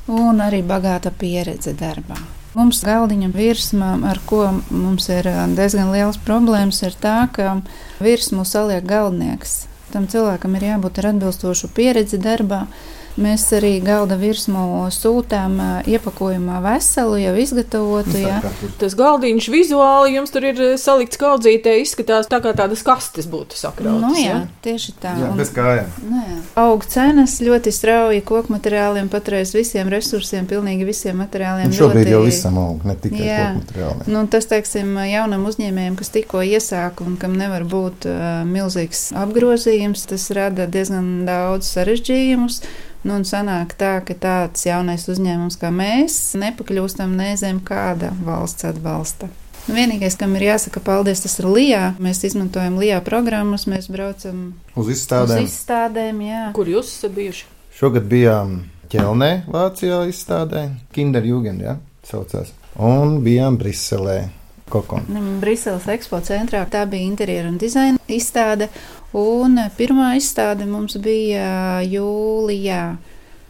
Un 0.08 0.40
arī 0.44 0.62
bagāta 0.68 1.12
pieredze 1.16 1.74
darbā. 1.80 2.18
Mums 2.54 2.84
galdiņa 2.86 3.32
virsma, 3.34 3.96
ar 4.10 4.20
ko 4.30 4.44
mums 4.70 5.08
ir 5.10 5.24
ā, 5.26 5.48
diezgan 5.56 5.90
liels 5.92 6.20
problēmas, 6.22 6.84
ir 6.86 6.94
tā, 7.02 7.28
ka 7.34 7.62
virsmu 8.04 8.44
saliek 8.46 8.84
galdnieks. 8.86 9.66
tam 9.94 10.08
cilvēkam 10.08 10.56
ir 10.58 10.64
jābūt 10.64 10.98
ar 11.00 11.06
atbilstošu 11.14 11.68
pieredzi 11.74 12.18
darbā. 12.18 12.68
Mēs 13.14 13.46
arī 13.54 13.76
galda 13.84 14.16
virsmu 14.18 14.88
sūtām 14.94 15.60
iepakojumā 15.86 16.58
veselu, 16.64 17.20
jau 17.22 17.34
izgatavotu. 17.44 18.16
Jā. 18.24 18.40
Tas 18.82 18.96
galdiņš 18.98 19.50
vizuāli 19.54 20.16
jums 20.16 20.34
tur 20.34 20.48
ir 20.50 20.62
salikts 20.82 21.20
kaudzītē, 21.22 21.76
izskatās 21.84 22.30
tā 22.32 22.40
kā 22.42 22.56
tādas 22.58 22.82
kastes 22.86 23.28
būtu 23.30 23.58
sakrautas. 23.60 24.02
Nu, 24.02 24.14
jā, 24.18 24.40
tieši 24.66 24.96
tā. 25.04 25.14
Jā, 25.22 25.30
bez 25.38 25.52
kājām. 25.54 25.92
Nu, 26.10 26.22
jā. 26.26 26.38
Aug 26.64 26.88
cenas 26.90 27.36
ļoti 27.44 27.74
strauji 27.76 28.24
koku 28.26 28.56
materiāliem, 28.56 29.12
patreiz 29.14 29.54
visiem 29.54 29.92
resursiem, 29.94 30.48
pilnīgi 30.50 30.88
visiem 30.88 31.22
materiāliem. 31.22 31.70
Un 31.70 31.78
šobrīd 31.78 32.08
ļoti... 32.08 32.16
jau 32.16 32.24
visam 32.26 32.58
aug, 32.62 32.82
ne 32.88 32.96
tikai 32.98 33.28
Jā. 33.28 33.44
koku 33.44 33.60
materiāli. 33.62 34.08
Nu, 34.16 34.24
tas, 34.34 34.50
teiksim, 34.50 34.96
jaunam 35.10 35.46
uzņēmējam, 35.52 36.00
kas 36.02 36.10
tikko 36.18 36.42
iesāk 36.50 37.04
un 37.06 37.20
kam 37.22 37.38
nevar 37.38 37.68
būt 37.70 38.10
uh, 38.10 38.24
milzīgs 38.50 39.12
apgrozījums, 39.22 40.08
tas 40.10 40.28
rada 40.34 40.66
diezgan 40.72 41.28
daudz 41.30 41.70
sarežģījumus. 41.76 42.64
Nu, 43.04 43.18
un 43.20 43.26
sanāk 43.28 43.74
tā, 43.76 43.98
ka 44.08 44.16
tāds 44.16 44.64
jaunais 44.64 45.04
uzņēmums 45.12 45.58
kā 45.60 45.72
mēs 45.76 46.20
nepakļūstam 46.40 47.16
nezem 47.20 47.60
kāda 47.66 48.14
valsts 48.24 48.64
atbalsta. 48.70 49.28
Nu, 49.68 49.76
vienīgais, 49.76 50.16
kam 50.20 50.36
ir 50.36 50.46
jāsaka 50.50 50.80
paldies, 50.84 51.22
tas 51.24 51.38
ir 51.40 51.48
LIBE. 51.48 51.82
Mēs 52.04 52.24
izmantojam 52.28 52.76
LIBE 52.80 53.00
programmas, 53.08 53.64
mēs 53.68 53.90
braucam 53.92 54.54
Uz 54.76 54.88
uz 54.88 54.94
izstādēm. 54.98 55.44
izstādēm. 55.48 56.22
Jā. 56.28 56.44
Kur 56.56 56.68
jūs 56.72 56.92
esat 56.98 57.16
bijuši? 57.16 57.46
Šogad 57.76 58.08
bijām 58.12 58.58
Ķelnē, 58.92 59.32
Vācijā 59.50 60.04
izstādē, 60.12 60.68
Kinderjugend, 60.94 61.64
ja, 61.64 61.78
saucās. 62.06 62.52
Un 62.76 63.22
bijām 63.26 63.58
Briselē, 63.58 64.28
Kokon. 64.70 65.08
Mm, 65.10 65.40
Briseles 65.42 65.88
ekspo 65.96 66.20
centrā 66.26 66.66
tā 66.70 66.84
bija 66.90 67.08
interjera 67.08 67.50
un 67.50 67.58
dizaina 67.62 67.98
izstāde. 68.08 68.68
Un 69.14 69.60
pirmā 69.78 70.16
izstāde 70.18 70.66
mums 70.70 70.98
bija 71.02 71.82
jūlijā. 71.86 72.84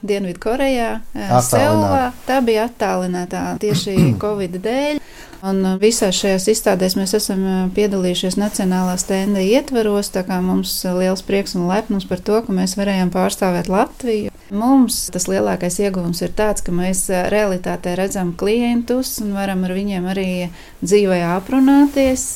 Dienvidkorejā, 0.04 0.98
Attālināta. 1.16 1.44
Seulā. 1.48 2.00
Tā 2.28 2.42
bija 2.44 2.66
attālinātā 2.68 3.44
tieši 3.64 3.94
Covid 4.24 4.58
dēļ. 4.60 5.00
Un 5.44 5.60
uh, 5.64 5.76
visās 5.80 6.16
šajās 6.20 6.46
izstādēs 6.54 6.96
mēs 6.96 7.14
esam 7.18 7.42
uh, 7.44 7.56
piedalījušies 7.76 8.38
Nacionālā 8.40 8.98
stenda 9.00 9.40
ietveros, 9.44 10.12
tā 10.12 10.26
kā 10.28 10.38
mums 10.44 10.72
uh, 10.84 10.94
liels 11.00 11.24
prieks 11.24 11.56
un 11.60 11.66
lepnums 11.68 12.08
par 12.08 12.20
to, 12.24 12.42
ka 12.46 12.56
mēs 12.56 12.78
varējām 12.80 13.12
pārstāvēt 13.16 13.68
Latviju. 13.72 14.32
Mums 14.56 15.06
tas 15.12 15.28
lielākais 15.32 15.80
ieguvums 15.84 16.24
ir 16.24 16.32
tāds, 16.36 16.64
ka 16.64 16.76
mēs 16.76 17.06
uh, 17.12 17.26
realitātē 17.32 17.98
redzam 18.00 18.32
klientus 18.40 19.18
un 19.24 19.32
varam 19.36 19.64
ar 19.68 19.76
viņiem 19.76 20.08
arī 20.16 20.30
dzīvē 20.84 21.20
aprunāties. 21.34 22.28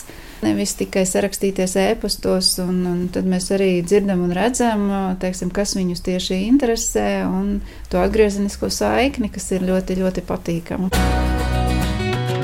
Nevis 0.46 0.76
tikai 0.78 1.02
sarakstīties 1.10 1.74
ēpastos, 1.82 2.52
un, 2.62 2.84
un 2.90 3.00
tad 3.14 3.26
mēs 3.30 3.50
arī 3.56 3.72
dzirdam 3.86 4.22
un 4.28 4.36
redzam, 4.38 4.86
teiksim, 5.22 5.50
kas 5.54 5.74
viņus 5.78 6.06
tieši 6.06 6.44
interesē, 6.46 7.08
un 7.26 7.58
to 7.90 8.02
atgriezenisko 8.04 8.70
saikni, 8.74 9.32
kas 9.34 9.50
ir 9.58 9.66
ļoti, 9.66 9.98
ļoti 10.04 10.26
patīkama. 10.30 10.94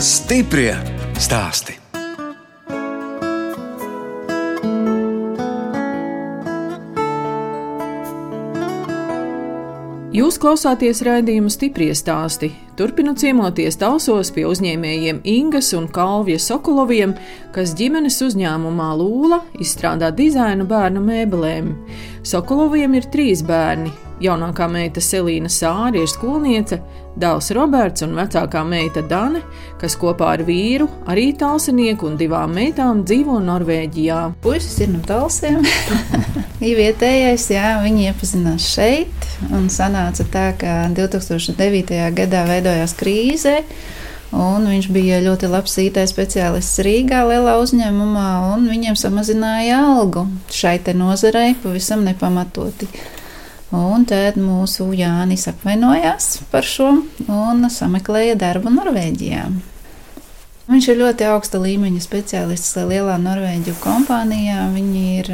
Stiprie 0.01 0.73
stāsti. 1.21 1.82
Jūs 10.13 10.35
klausāties 10.37 10.99
raidījuma 11.01 11.49
stipri 11.49 11.87
stāstī. 11.97 12.51
Turpinot 12.77 13.17
ciemoties 13.17 13.79
tausos 13.81 14.29
pie 14.35 14.43
uzņēmējiem 14.45 15.23
Ingas 15.25 15.71
un 15.73 15.87
Kalvija 15.89 16.37
Sokoloviem, 16.37 17.15
kas 17.55 17.73
ģimenes 17.79 18.19
uzņēmumā 18.21 18.91
Lūla 19.01 19.41
izstrādā 19.57 20.13
dizainu 20.13 20.69
bērnu 20.69 21.01
mēbelēm. 21.09 21.73
Sokoloviem 22.29 23.01
ir 23.01 23.09
trīs 23.09 23.41
bērni. 23.41 23.89
Jaunākā 24.21 24.67
meita 24.69 25.01
Selīna 25.01 25.49
Sāra 25.49 25.97
ir 25.97 26.09
skolniece, 26.09 26.77
dēls 27.19 27.49
Roberts 27.55 28.05
un 28.05 28.13
vecākā 28.17 28.61
meita 28.67 29.01
Dane, 29.09 29.41
kas 29.81 29.97
kopā 29.99 30.33
ar 30.35 30.43
vīru, 30.45 30.87
arī 31.09 31.31
tālsinieku 31.39 32.11
un 32.11 32.19
divām 32.19 32.53
meitām 32.57 33.03
dzīvo 33.07 33.39
Norvēģijā. 33.43 34.19
Puisis 34.43 34.77
ir 34.85 34.93
no 34.93 35.01
talsiem. 35.07 35.65
Ir 36.61 36.77
vietējais, 36.81 37.49
jā, 37.55 37.73
viņi 37.83 38.07
iepazinās 38.11 38.69
šeit. 38.75 39.27
Un 39.51 39.67
sanāca 39.73 40.27
tā, 40.31 40.47
ka 40.61 40.77
2009. 40.93 41.99
gadā 42.15 42.45
veidojās 42.49 42.95
krīze. 42.99 43.59
Un 44.33 44.65
viņš 44.65 44.87
bija 44.89 45.19
ļoti 45.21 45.45
labs 45.51 45.75
IT 45.77 45.99
speciālists 46.09 46.81
Rīgā, 46.81 47.19
lielā 47.29 47.53
uzņēmumā, 47.61 48.29
un 48.55 48.65
viņiem 48.65 48.97
samazināja 48.97 49.83
algu 49.91 50.25
šai 50.49 50.79
nozarei 50.97 51.51
pavisam 51.61 52.01
nepamatoti. 52.07 52.89
Un 53.73 54.05
tad 54.05 54.35
mūsu 54.37 54.91
Jānis 54.93 55.47
apvainojās 55.49 56.43
par 56.51 56.65
šo 56.67 56.91
un 57.25 57.69
sameklēja 57.73 58.35
darbu 58.37 58.69
Norvēģijā. 58.69 59.47
Viņš 60.69 60.89
ir 60.93 60.99
ļoti 61.01 61.25
augsta 61.27 61.59
līmeņa 61.59 62.03
speciālists 62.03 62.77
lielā 62.87 63.17
Norvēģiju 63.19 63.79
kompānijā. 63.81 64.67
Viņi 64.75 65.01
ir 65.17 65.31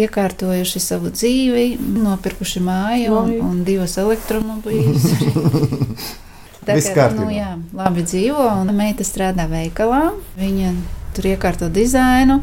iekārtojuši 0.00 0.82
savu 0.82 1.12
dzīvi, 1.12 1.66
nopirkuši 2.00 2.64
māju 2.64 3.14
un, 3.20 3.36
un 3.44 3.60
divas 3.68 3.98
elektromobīļus. 4.00 5.06
Tā 6.66 6.76
Viss 6.76 6.90
kā, 6.90 7.06
kārtībā. 7.06 7.24
nu, 7.24 7.30
jā, 7.32 7.52
labi 7.76 8.04
dzīvo, 8.04 8.48
un 8.60 8.72
meita 8.76 9.04
strādā 9.06 9.46
veikalā. 9.50 10.10
Viņa 10.40 10.74
tur 11.16 11.30
iekārto 11.32 11.70
dizainu. 11.72 12.40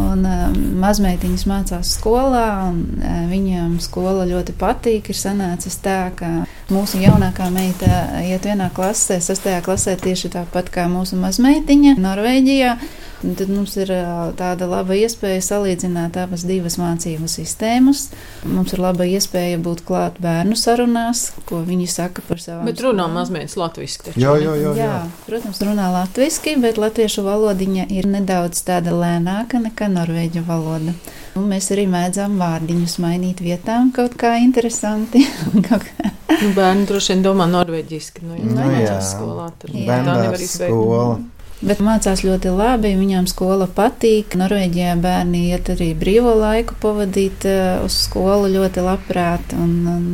Un 0.00 0.24
uh, 0.26 0.48
mazmeitiņas 0.82 1.44
mācās 1.46 1.92
skolā, 1.98 2.46
un 2.70 2.80
uh, 2.98 3.20
viņam 3.30 3.76
skola 3.82 4.24
ļoti 4.26 4.56
patīk. 4.58 5.12
Ir 5.12 5.18
sanācis 5.18 5.78
tā, 5.84 6.08
ka 6.18 6.30
mūsu 6.72 7.00
jaunākā 7.02 7.50
meita 7.52 8.20
iet 8.24 8.46
vienā 8.48 8.70
klasē, 8.74 9.18
sastajā 9.20 9.62
klasē 9.64 9.96
tieši 10.00 10.30
tāpat 10.36 10.70
kā 10.72 10.86
mūsu 10.90 11.18
mazmeitiņa 11.20 11.96
Norvēģijā. 12.00 12.76
Un 13.24 13.32
tad 13.38 13.48
mums 13.48 13.72
ir 13.80 13.88
tāda 14.36 14.66
laba 14.68 14.92
iespēja 15.00 15.40
salīdzināt 15.46 16.18
abas 16.20 16.42
divas 16.44 16.74
mācību 16.76 17.24
sistēmas. 17.32 18.10
Mums 18.44 18.74
ir 18.76 18.82
laba 18.84 19.06
iespēja 19.08 19.56
būt 19.64 19.80
klāt 19.88 20.18
bērnu 20.20 20.58
sarunās, 20.60 21.30
ko 21.48 21.62
viņi 21.64 21.88
saka 21.88 22.24
par 22.28 22.42
savām 22.42 22.68
Bet 22.68 22.82
runā 22.84 23.06
skolām. 23.06 23.16
mazliet 23.16 23.56
latviešu. 23.56 24.12
Jā, 24.20 24.34
jā, 24.36 24.52
jā. 24.60 24.74
jā. 24.76 24.76
Jā, 24.76 24.98
protams, 25.24 25.62
runā 25.64 25.88
latviešu, 25.94 26.58
bet 26.60 26.80
latviešu 26.80 27.24
valodiņa 27.24 27.88
ir 27.96 28.10
nedaudz 28.12 28.60
tāda 28.68 28.92
lēnāka 28.92 29.62
nekā 29.70 29.88
norvēģu 29.94 30.44
valoda. 30.44 30.92
Un 31.34 31.48
mēs 31.50 31.66
arī 31.74 31.84
mēdzam 31.90 32.36
vārdiņus 32.38 32.92
mainīt 33.02 33.40
vietām, 33.42 33.88
kaut 33.94 34.14
kā 34.20 34.36
interesanti. 34.38 35.24
Kaut 35.68 35.82
kā- 35.88 36.10
Nu, 36.34 36.50
bērni 36.56 36.86
droši 36.88 37.12
vien 37.12 37.22
domā 37.24 37.44
norvēģiski. 37.50 38.22
Nu, 38.26 38.34
jā, 38.38 38.44
Nu, 38.48 38.64
nu, 38.70 38.78
jā. 38.82 38.96
skolā 39.02 39.48
tur 39.58 39.70
Jā. 39.74 39.84
tā 39.86 39.98
nevar 40.04 40.40
izbeigt. 40.40 40.70
skola. 40.72 41.18
bet 41.64 41.78
mācās 41.80 42.20
ļoti 42.26 42.50
labi, 42.56 42.90
viņām 42.98 43.26
skola 43.30 43.66
patīk. 43.66 44.34
Norvēģijā 44.36 44.94
bērni 45.00 45.44
iet 45.50 45.70
arī 45.74 45.90
brīvo 45.96 46.34
laiku 46.38 46.74
pavadīt 46.82 47.46
eh, 47.48 47.84
uz 47.84 47.92
skolu 48.06 48.50
ļoti 48.52 48.82
labprāt. 48.84 49.54
Un, 49.56 49.72
un 49.88 50.08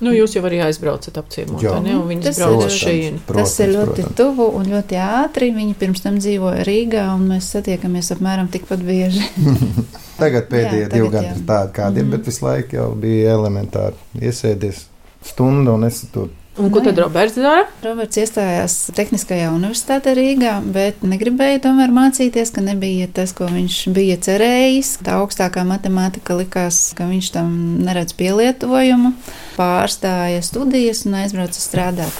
Nu, 0.00 0.12
jūs 0.14 0.34
jau 0.36 0.42
arī 0.46 0.60
aizbraucat 0.62 1.16
apciemot, 1.18 1.62
ne? 1.82 1.96
Un 1.98 2.06
viņas 2.08 2.24
Tas 2.24 2.38
brauc 2.38 2.60
ir- 2.62 2.66
uz 2.66 2.72
šejienu. 2.78 3.18
tas 3.26 3.54
ir 3.60 3.68
ļoti 3.74 4.04
tuvu 4.14 4.46
un 4.54 4.64
ļoti 4.70 4.98
ātri. 5.02 5.48
Viņi 5.54 5.74
pirms 5.74 6.02
tam 6.04 6.18
dzīvoja 6.18 6.64
Rīgā, 6.68 7.04
un 7.14 7.28
mēs 7.32 7.48
satiekamies 7.54 8.12
apmēram 8.14 8.48
tikpat 8.48 8.78
bieži. 8.86 9.24
Tagad 10.22 10.48
pēdējie 10.50 10.84
Jā, 10.86 10.88
divi 10.92 11.08
tagad 11.08 11.12
gadi 11.12 11.26
jā. 11.26 11.34
ir 11.36 11.42
tādi, 11.46 11.72
kādi 11.72 11.96
ir, 11.98 12.04
Mhm. 12.04 12.10
bet 12.10 12.24
visu 12.26 12.44
laiku 12.44 12.72
jau 12.78 12.88
bija 12.94 13.32
elementāri 13.34 13.94
iesēdies 14.20 14.84
stundu 15.24 15.74
un 15.74 15.84
es 15.84 16.00
tur 16.12 16.28
Un 16.58 16.72
ko 16.74 16.80
Nu, 16.80 16.84
tad. 16.84 16.98
Roberts 16.98 17.36
dara? 17.38 17.66
Roberts 17.84 18.18
iestājās 18.18 18.74
Tehniskajā 18.96 19.52
universitātē 19.54 20.14
Rīgā, 20.18 20.56
bet 20.74 21.04
negribēja 21.06 21.60
tomēr 21.68 21.92
mācīties, 21.94 22.50
ka 22.54 22.64
nebija 22.66 23.06
tas, 23.14 23.30
ko 23.36 23.46
viņš 23.52 23.76
bija 23.94 24.16
cerējis. 24.26 24.96
Tā 25.06 25.20
augstākā 25.22 25.62
matemātika 25.68 26.34
likās, 26.38 26.80
ka 26.98 27.06
viņš 27.06 27.30
tam 27.36 27.52
neredz 27.86 28.16
pielietojumu. 28.18 29.14
Pārstāja 29.54 30.42
studijas 30.42 31.04
un 31.06 31.20
aizbrauca 31.22 31.62
strādāt 31.62 32.18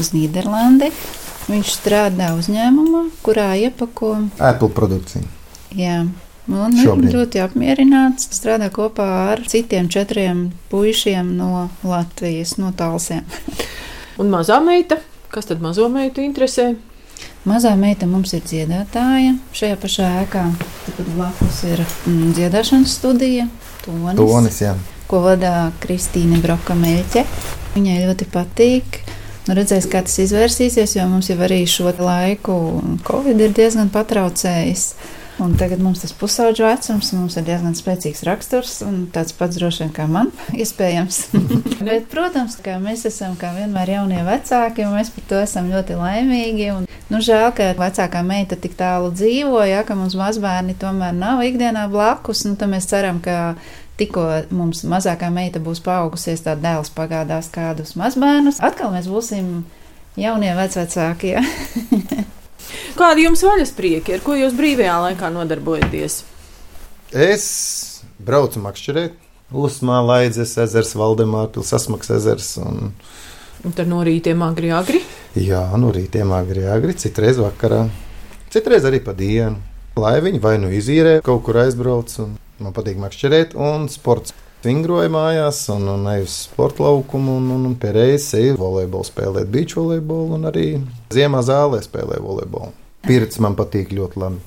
uz 0.00 0.10
Nīderlandi. 0.16 0.90
Viņš 1.46 1.72
strādā 1.78 2.32
uzņēmumā, 2.38 3.06
kurā 3.22 3.52
iepako. 3.62 4.16
Apple 4.42 4.70
produkciju. 4.74 5.26
Jā. 5.78 6.02
Un 6.50 6.74
Šobrīd. 6.74 7.06
viņš 7.06 7.14
ļoti 7.14 7.42
apmierināts. 7.44 8.26
Strādā 8.34 8.66
kopā 8.74 9.06
ar 9.32 9.44
citiem 9.46 9.86
četriem 9.92 10.48
puišiem 10.72 11.36
no 11.38 11.68
Latvijas, 11.86 12.56
no 12.58 12.72
Talsiem. 12.74 13.22
Un 14.20 14.32
mazā 14.32 14.58
meita? 14.64 14.98
Kas 15.32 15.46
tad 15.48 15.62
mazo 15.64 15.86
meitu 15.88 16.20
interesē? 16.20 16.74
Mazā 17.48 17.72
meita 17.78 18.06
mums 18.06 18.34
ir 18.36 18.42
dziedātāja. 18.46 19.36
Šajā 19.56 19.78
pašā 19.82 20.08
ēkā 20.24 20.42
blakus 21.14 21.62
ir 21.66 21.80
mm, 21.82 22.34
dziedāšanas 22.36 22.98
studija, 22.98 23.48
tonis, 23.82 24.18
Tonis, 24.18 24.60
jā. 24.62 24.74
ko 25.10 25.22
vada 25.24 25.70
Kristīne 25.82 26.38
Broka 26.42 26.76
Meļķe. 26.78 27.24
Viņai 27.74 27.98
ļoti 28.04 28.28
patīk. 28.34 29.00
Nu, 29.48 29.56
redzēs, 29.58 29.88
kā 29.90 30.04
tas 30.06 30.20
izvērsīsies, 30.22 30.94
jo 30.98 31.08
mums 31.10 31.32
jau 31.32 31.38
arī 31.42 31.64
šo 31.66 31.90
laiku 31.98 32.54
Covid 33.08 33.42
ir 33.42 33.56
diezgan 33.56 33.90
patraucējis. 33.90 34.86
Un 35.40 35.54
tagad 35.56 35.80
mums 35.80 36.02
tas 36.02 36.12
pusauģu 36.12 36.66
vecums, 36.66 37.08
mums 37.16 37.36
ir 37.40 37.46
diezgan 37.46 37.72
spēcīgs 37.76 38.20
raksturs 38.28 38.74
un 38.84 39.06
tāds 39.14 39.32
pats 39.36 39.56
droši 39.56 39.86
vien 39.86 39.92
kā 39.96 40.04
man, 40.10 40.28
iespējams. 40.62 41.22
Bet, 41.88 42.08
protams, 42.12 42.58
ka 42.62 42.76
mēs 42.82 43.06
esam 43.08 43.36
kā 43.40 43.54
vienmēr 43.56 43.94
jaunie 43.94 44.20
vecāki, 44.26 44.84
un 44.84 44.98
mēs 44.98 45.12
par 45.14 45.28
to 45.30 45.40
esam 45.40 45.70
ļoti 45.72 45.96
laimīgi. 45.96 46.68
Un, 46.76 46.88
nu, 47.08 47.22
žēl, 47.24 47.48
ka 47.56 47.70
vecākā 47.80 48.20
meita 48.26 48.60
tik 48.60 48.76
tālu 48.78 49.12
dzīvoja, 49.16 49.86
ka 49.88 49.96
mums 49.98 50.18
mazbērni 50.20 50.76
tomēr 50.80 51.16
nav 51.16 51.40
ikdienā 51.48 51.88
blakus. 51.92 52.44
Nu, 52.48 52.58
tad 52.60 52.74
mēs 52.74 52.90
ceram, 52.92 53.22
ka 53.24 53.54
tikko 54.00 54.26
mums 54.52 54.84
mazākā 54.88 55.32
meita 55.32 55.62
būs 55.64 55.80
paaugusies, 55.84 56.44
tad 56.44 56.60
dēls 56.64 56.92
pagādās 56.92 57.48
kādus 57.52 57.96
mazbērnus. 57.96 58.60
Atkal 58.64 58.92
mēs 58.92 59.08
būsim 59.08 59.62
jaunie 60.20 60.52
vecvecākie. 60.58 61.38
Kādi 62.92 63.24
jums 63.24 63.40
vaļas 63.46 63.72
prieki, 63.72 64.18
ar 64.18 64.22
ko 64.24 64.34
jūs 64.36 64.52
brīvajā 64.56 64.98
laikā 65.06 65.30
nodarbojaties? 65.32 66.18
Es 67.12 67.44
braucu 68.20 68.60
makšķerēt, 68.60 69.16
Usmā, 69.52 69.98
Laidzes 70.04 70.54
ezers, 70.60 70.94
Valdemāra 70.96 71.48
pils, 71.52 71.72
Asmaks 71.76 72.12
ezers. 72.12 72.54
Un... 72.60 72.92
Un 73.64 73.74
tad 73.76 73.88
no 73.88 74.02
rītiem 74.04 74.40
agri 74.44 74.72
agri? 74.76 75.02
Jā, 75.36 75.64
no 75.80 75.92
rītiem 75.94 76.32
agri 76.36 76.66
agri, 76.68 76.96
citreiz 76.98 77.40
vakarā, 77.40 77.86
citreiz 78.52 78.84
arī 78.88 79.00
pa 79.04 79.16
dienu. 79.16 79.60
Lai 79.96 80.18
viņi 80.24 80.40
vai 80.40 80.54
nu 80.60 80.70
izīrē, 80.72 81.18
kaut 81.24 81.44
kur 81.44 81.60
aizbrauc, 81.64 82.12
un 82.24 82.36
man 82.60 82.76
patīk 82.76 83.00
makšķerēt, 83.00 83.56
un 83.56 83.88
sports. 83.92 84.36
Vingroju 84.62 85.10
mājās, 85.10 85.64
un, 85.74 85.88
un 85.90 86.04
eju 86.12 86.28
uz 86.28 86.36
sporta 86.44 86.84
laukumu, 86.84 87.34
un, 87.40 87.48
un, 87.56 87.64
un 87.72 87.72
pie 87.82 87.90
reizes 87.96 88.28
eju 88.38 88.60
volejbolu 88.60 89.08
spēlēt, 89.08 89.50
beach 89.50 89.74
volejbolu, 89.74 90.36
un 90.38 90.46
arī 90.52 90.68
ziemā 91.10 91.40
zālē 91.42 91.80
spēlēju 91.82 92.22
volejbolu. 92.22 92.81
Pirts 93.06 93.40
man 93.42 93.56
patīk 93.58 93.90
ļoti 93.94 94.22
labi. 94.22 94.42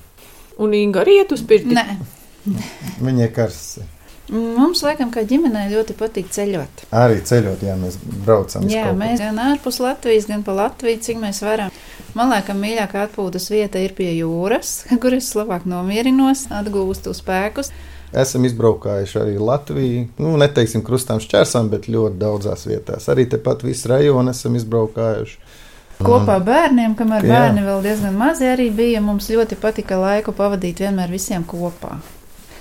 Un 0.62 0.72
Inga 0.76 1.02
arī 1.04 1.20
iet 1.20 1.34
uz 1.36 1.42
pirti? 1.44 1.76
Nē. 1.76 1.98
Viņa 3.02 3.26
ir 3.26 3.34
karsts. 3.36 3.84
Mums, 4.26 4.80
laikam, 4.82 5.12
kā 5.14 5.22
ģimenei 5.28 5.68
ļoti 5.70 5.94
patīk 5.98 6.32
ceļot. 6.34 6.86
Arī 6.98 7.20
ceļot, 7.28 7.60
ja 7.62 7.76
mēs 7.78 7.98
braucam. 8.24 8.64
Jā, 8.70 8.88
mēs 8.96 9.20
gan 9.22 9.38
ārpus 9.38 9.78
Latvijas, 9.82 10.26
gan 10.26 10.42
pa 10.46 10.56
Latviju, 10.56 10.98
cik 11.04 11.20
mēs 11.22 11.44
varam. 11.46 11.70
Man 12.16 12.32
liekas, 12.32 12.58
mīļākā 12.58 13.04
atpūtas 13.06 13.46
vieta 13.52 13.78
ir 13.78 13.94
pie 13.94 14.08
jūras, 14.16 14.80
kur 15.02 15.14
es 15.14 15.30
labāk 15.38 15.68
nomierinos, 15.70 16.48
atgūstu 16.58 17.14
spēkus. 17.14 17.70
Esam 18.16 18.46
izbraukājuši 18.48 19.20
arī 19.20 19.38
Latviju. 19.38 20.08
Nu, 20.22 20.34
neteiksim, 20.40 20.82
krustām 20.86 21.22
šķērsām, 21.22 21.70
bet 21.70 21.86
ļoti 21.90 22.18
daudzās 22.18 22.66
vietās. 22.66 23.06
Arī 23.12 23.28
tepat 23.30 23.62
visu 23.66 23.92
rajonu 23.92 24.34
esam 24.34 24.58
izbraukājuši. 24.58 25.38
Kopā 26.02 26.36
ar 26.36 26.44
bērniem, 26.44 26.92
kamēr 26.98 27.24
Jā. 27.24 27.30
bērni 27.32 27.64
vēl 27.64 27.80
diezgan 27.86 28.18
mazi 28.18 28.44
arī 28.50 28.68
bija, 28.74 29.00
mums 29.00 29.30
ļoti 29.32 29.56
patika 29.60 29.96
laiku 30.00 30.34
pavadīt 30.36 30.82
vienmēr 30.84 31.12
visiem 31.12 31.46
kopā. 31.48 31.96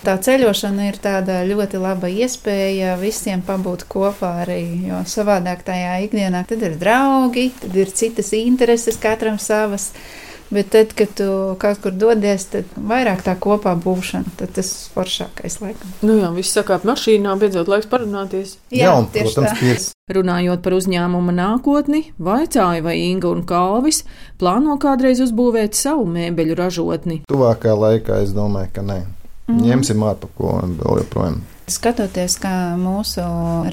Tā 0.06 0.14
ceļošana 0.22 0.86
ir 0.86 1.00
tāda 1.02 1.40
ļoti 1.50 1.80
laba 1.82 2.08
iespēja 2.14 2.94
visiem 3.02 3.42
pabūt 3.46 3.88
kopā 3.90 4.32
arī, 4.44 4.62
jo 4.86 5.00
savādāk 5.10 5.64
tajā 5.66 5.96
ikdienā 6.06 6.44
tad 6.46 6.62
ir 6.68 6.76
draugi, 6.78 7.48
tad 7.62 7.74
ir 7.74 7.90
citas 7.90 8.30
intereses, 8.38 9.00
katram 9.02 9.40
savas. 9.42 9.90
Bet 10.54 10.70
tad, 10.70 10.94
kad 10.94 11.10
tu 11.18 11.28
kaut 11.58 11.80
kur 11.82 11.94
dodies, 11.98 12.46
tad 12.52 12.70
vairāk 12.78 13.24
tā 13.26 13.34
kopā 13.42 13.74
būšana, 13.82 14.36
tad 14.38 14.54
tas 14.54 14.70
ir 14.70 14.94
foršākais 14.94 15.58
laikam. 15.64 15.96
Nu 16.06 16.20
jā, 16.20 16.30
viss 16.36 16.54
sakāt 16.54 16.86
mašīnā, 16.86 17.34
beidzot 17.42 17.72
laiks 17.72 17.90
parunāties. 17.90 18.58
Jā, 18.70 18.94
un, 19.00 19.10
tieši 19.10 19.34
protams, 19.34 19.50
tā. 19.50 19.58
piec. 19.64 19.90
Runājot 20.16 20.62
par 20.62 20.76
uzņēmuma 20.78 21.34
nākotni, 21.34 22.04
vaicāja, 22.22 22.84
vai 22.86 23.00
Inga 23.08 23.32
un 23.34 23.42
Kalvis 23.50 24.04
plāno 24.38 24.78
kādreiz 24.82 25.24
uzbūvēt 25.26 25.74
savu 25.74 26.06
mēbeļu 26.14 26.58
ražotni. 26.60 27.20
Tuvākā 27.32 27.74
laikā 27.74 28.22
es 28.22 28.36
domāju, 28.38 28.70
ka 28.78 28.86
nē. 28.86 29.02
Mhm. 29.50 29.66
Ņemsim 29.66 30.06
ārpakojumu 30.06 30.78
vēl 30.84 31.02
joprojām. 31.02 31.42
Skatoties, 31.66 32.36
kā 32.38 32.54
mūsu 32.78 33.24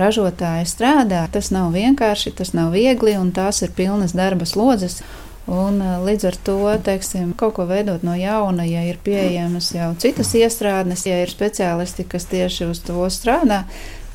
ražotāji 0.01 0.65
strādā, 0.69 1.27
tas 1.33 1.51
nav 1.53 1.75
vienkārši, 1.77 2.33
tas 2.39 2.55
nav 2.57 2.73
viegli, 2.73 3.13
un 3.21 3.29
tās 3.37 3.61
ir 3.61 3.75
pilnas 3.77 4.17
darba 4.17 4.49
slodzes. 4.49 5.03
Un, 5.51 5.81
eh, 5.83 5.97
līdz 6.07 6.29
ar 6.29 6.37
to, 6.47 6.59
teiksim, 6.87 7.33
kaut 7.35 7.57
ko 7.57 7.67
veidot 7.67 8.05
no 8.07 8.15
jauna, 8.15 8.63
ja 8.69 8.85
ir 8.87 9.01
pieejamas 9.03 9.73
jau 9.75 9.91
citas 9.99 10.31
iestrādes, 10.39 11.03
ja 11.07 11.19
ir 11.23 11.33
speciālisti, 11.33 12.07
kas 12.07 12.29
tieši 12.31 12.69
uz 12.71 12.79
to 12.87 13.03
strādā, 13.11 13.65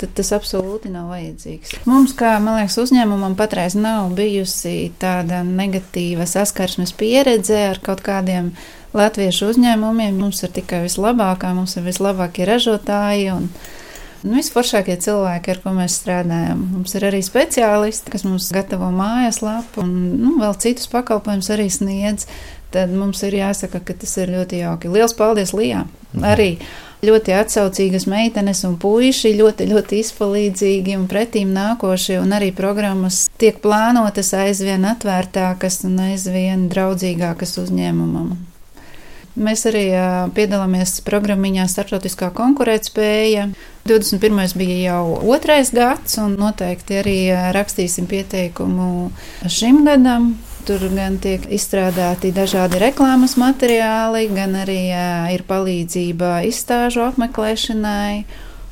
tad 0.00 0.14
tas 0.16 0.32
absolūti 0.32 0.88
nav 0.88 1.10
vajadzīgs. 1.12 1.74
Mums, 1.84 2.14
kā 2.16 2.38
man 2.40 2.62
liekas, 2.62 2.78
uzņēmumam 2.80 3.36
patreiz 3.36 3.76
nav 3.76 4.14
bijusi 4.16 4.90
tāda 4.98 5.42
negatīva 5.44 6.24
saskarsmes 6.28 6.94
pieredze 6.96 7.58
ar 7.74 7.82
kaut 7.84 8.00
kādiem 8.06 8.54
latviešu 8.96 9.50
uzņēmumiem. 9.52 10.16
Mums 10.16 10.40
ir 10.46 10.54
tikai 10.54 10.86
vislabākā, 10.86 11.52
mums 11.54 11.76
ir 11.76 11.84
vislabākie 11.90 12.48
ražotāji. 12.48 13.28
Un, 13.34 13.50
Nu, 14.24 14.34
visforšākie 14.34 14.96
cilvēki, 14.98 15.52
ar 15.52 15.60
ko 15.62 15.72
mēs 15.76 16.00
strādājam. 16.00 16.64
Mums 16.74 16.96
ir 16.98 17.06
arī 17.06 17.20
speciālisti, 17.22 18.10
kas 18.10 18.24
mums 18.26 18.48
gatavo 18.54 18.90
mājaslapu 18.94 19.84
un 19.84 19.92
nu, 20.18 20.34
vēl 20.40 20.56
citus 20.58 20.90
pakalpojumus 20.90 21.52
arī 21.54 21.68
sniedz. 21.70 22.26
Tad 22.74 22.90
mums 22.92 23.22
ir 23.24 23.38
jāsaka, 23.38 23.80
ka 23.80 23.94
tas 23.96 24.10
ir 24.20 24.34
ļoti 24.34 24.60
jauki. 24.60 24.90
Lielas 24.92 25.14
paldies 25.16 25.54
Lijā! 25.56 25.86
Arī 26.24 26.56
ļoti 27.04 27.32
atsaucīgas 27.36 28.08
meitenes 28.10 28.64
un 28.66 28.74
puiši, 28.80 29.32
ļoti, 29.38 29.68
ļoti 29.70 30.02
izpalīdzīgi 30.02 30.98
un 30.98 31.06
pretīm 31.08 31.54
nākošie, 31.54 32.18
un 32.20 32.34
arī 32.36 32.50
programmas 32.56 33.26
tiek 33.40 33.62
plānotas 33.64 34.34
aizvien 34.36 34.84
atvērtākas 34.90 35.84
un 35.88 35.98
aizvien 36.10 36.66
draudzīgākas 36.72 37.56
uzņēmumam. 37.62 38.34
Mēs 39.38 39.62
arī 39.70 39.84
piedalāmies 40.34 40.96
programmiņā 41.06 41.68
Startautiskā 41.70 42.32
konkurētspēja. 42.34 43.44
21. 43.86 44.56
bija 44.58 44.78
jau 44.90 45.02
otrais 45.30 45.70
gads, 45.72 46.18
un 46.18 46.34
noteikti 46.40 46.98
arī 46.98 47.16
rakstīsim 47.54 48.08
pieteikumu 48.10 49.12
šim 49.46 49.84
gadam. 49.86 50.32
Tur 50.68 50.82
gan 50.92 51.16
tiek 51.22 51.46
izstrādāti 51.54 52.28
dažādi 52.34 52.82
reklāmas 52.82 53.38
materiāli, 53.40 54.26
gan 54.34 54.58
arī 54.64 54.90
ir 55.32 55.46
palīdzība 55.48 56.42
izstāžu 56.50 57.06
apmeklēšanai. 57.06 58.26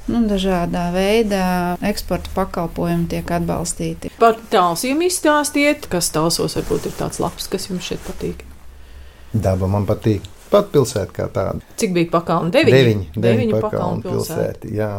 Nu, 0.07 0.20
dažādā 0.29 0.90
veidā 0.94 1.46
eksporta 1.83 2.31
pakalpojumi 2.35 3.09
tiek 3.11 3.33
atbalstīti. 3.38 4.12
Par 4.20 4.37
tālsiem 4.52 5.00
izstāstiet, 5.09 5.88
kas 5.90 6.12
tālsos 6.14 6.55
varbūt 6.61 6.90
ir 6.90 6.94
tāds 7.00 7.18
labs, 7.22 7.48
kas 7.50 7.70
jums 7.70 7.88
šeit 7.88 8.05
patīk. 8.07 8.44
Daba 9.33 9.66
man 9.70 9.88
patīk. 9.88 10.29
Pat 10.57 10.73
pilsēta 10.73 11.12
kā 11.12 11.29
tāda. 11.33 11.61
Cik 11.77 11.92
bija 11.97 12.11
pakalni? 12.14 12.53
Deviņi. 12.55 12.73
Deviņi, 12.77 13.07
deviņi 13.27 13.53
pakalnu 13.53 13.69
pakalnu 13.69 14.05
pilsēta. 14.07 14.37
pilsēti. 14.40 14.75
Jā. 14.79 14.90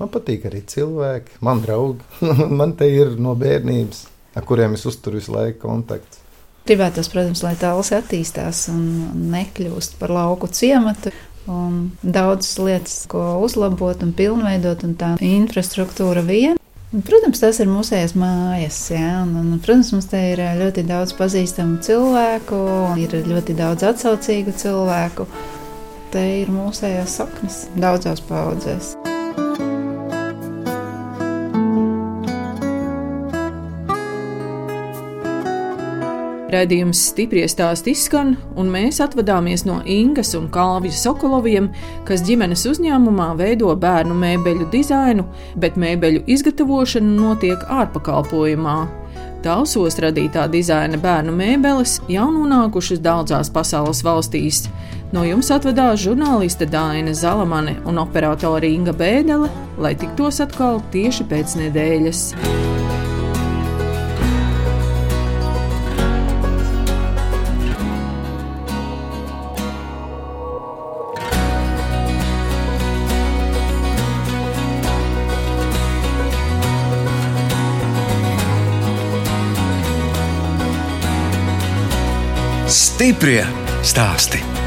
Man 0.00 0.10
patīk 0.14 0.46
arī 0.48 0.62
cilvēki, 0.70 1.40
man 1.44 1.62
draugi. 1.64 2.06
man 2.60 2.76
te 2.78 2.88
ir 2.88 3.16
no 3.20 3.34
bērnības, 3.38 4.04
ar 4.38 4.46
kuriem 4.48 4.78
es 4.78 4.86
uzturu 4.88 5.18
visu 5.18 5.34
laiku 5.34 5.64
kontaktu. 5.66 6.22
Gribētos, 6.68 7.08
protams, 7.10 7.42
lai 7.42 7.56
tāls 7.58 7.90
attīstās 7.96 8.68
un 8.70 8.84
nekļūst 9.32 9.98
par 9.98 10.14
lauku 10.14 10.50
ciematu. 10.54 11.12
Un 11.50 11.86
daudzas 12.04 12.60
lietas, 12.60 12.96
ko 13.10 13.40
uzlabot 13.42 14.04
un 14.04 14.12
pilnveidot, 14.14 14.84
un 14.86 14.94
tā 15.00 15.14
infrastruktūra 15.24 16.22
viena. 16.22 16.59
Protams, 16.90 17.38
tas 17.38 17.60
ir 17.62 17.68
mūsējas 17.70 18.16
mājas, 18.18 18.78
jā, 18.90 19.20
un, 19.22 19.36
un, 19.38 19.50
protams, 19.62 19.92
mums 19.94 20.08
te 20.10 20.18
ir 20.32 20.42
ļoti 20.58 20.82
daudz 20.88 21.12
pazīstamu 21.14 21.78
cilvēku, 21.86 22.58
ir 22.98 23.14
ļoti 23.30 23.54
daudz 23.60 23.86
atsaucīgu 23.92 24.56
cilvēku. 24.58 25.28
Te 26.10 26.24
ir 26.40 26.50
mūsējās 26.50 27.14
saknes 27.20 27.60
daudzās 27.78 28.24
paudzēs. 28.26 28.96
Radījums 36.50 36.98
stipri 37.12 37.44
stāst 37.46 37.86
izskan, 37.86 38.32
un 38.58 38.70
mēs 38.72 38.98
atvadāmies 39.04 39.62
no 39.68 39.76
Ingas 39.86 40.32
un 40.34 40.48
Kalvijas 40.50 41.04
Sokoloviem, 41.04 41.68
kas 42.08 42.24
ģimenes 42.26 42.64
uzņēmumā 42.66 43.28
veido 43.38 43.70
bērnu 43.78 44.16
mēbeļu 44.18 44.66
dizainu, 44.72 45.28
bet 45.62 45.78
mēbeļu 45.78 46.24
izgatavošana 46.34 47.12
notiek 47.14 47.62
ārpakalpojumā. 47.70 48.78
Talsos 49.44 49.94
radītā 50.02 50.48
dizaina 50.50 50.98
bērnu 51.00 51.32
mēbeles 51.38 52.00
jau 52.10 52.26
nonākušas 52.34 52.98
daudzās 53.04 53.52
pasaules 53.54 54.02
valstīs. 54.04 54.64
No 55.14 55.22
jums 55.26 55.48
atvedās 55.54 56.02
žurnāliste 56.02 56.66
Dāna 56.70 57.14
Zalamane 57.14 57.78
un 57.86 58.02
operātore 58.02 58.68
Inga 58.74 58.92
Bēdelē, 58.94 59.48
lai 59.78 59.94
tiktos 59.98 60.42
atkal 60.42 60.82
tieši 60.90 61.30
pēc 61.30 61.56
nedēļas. 61.62 62.26
Stiprie 83.00 83.40
stāsti. 83.80 84.59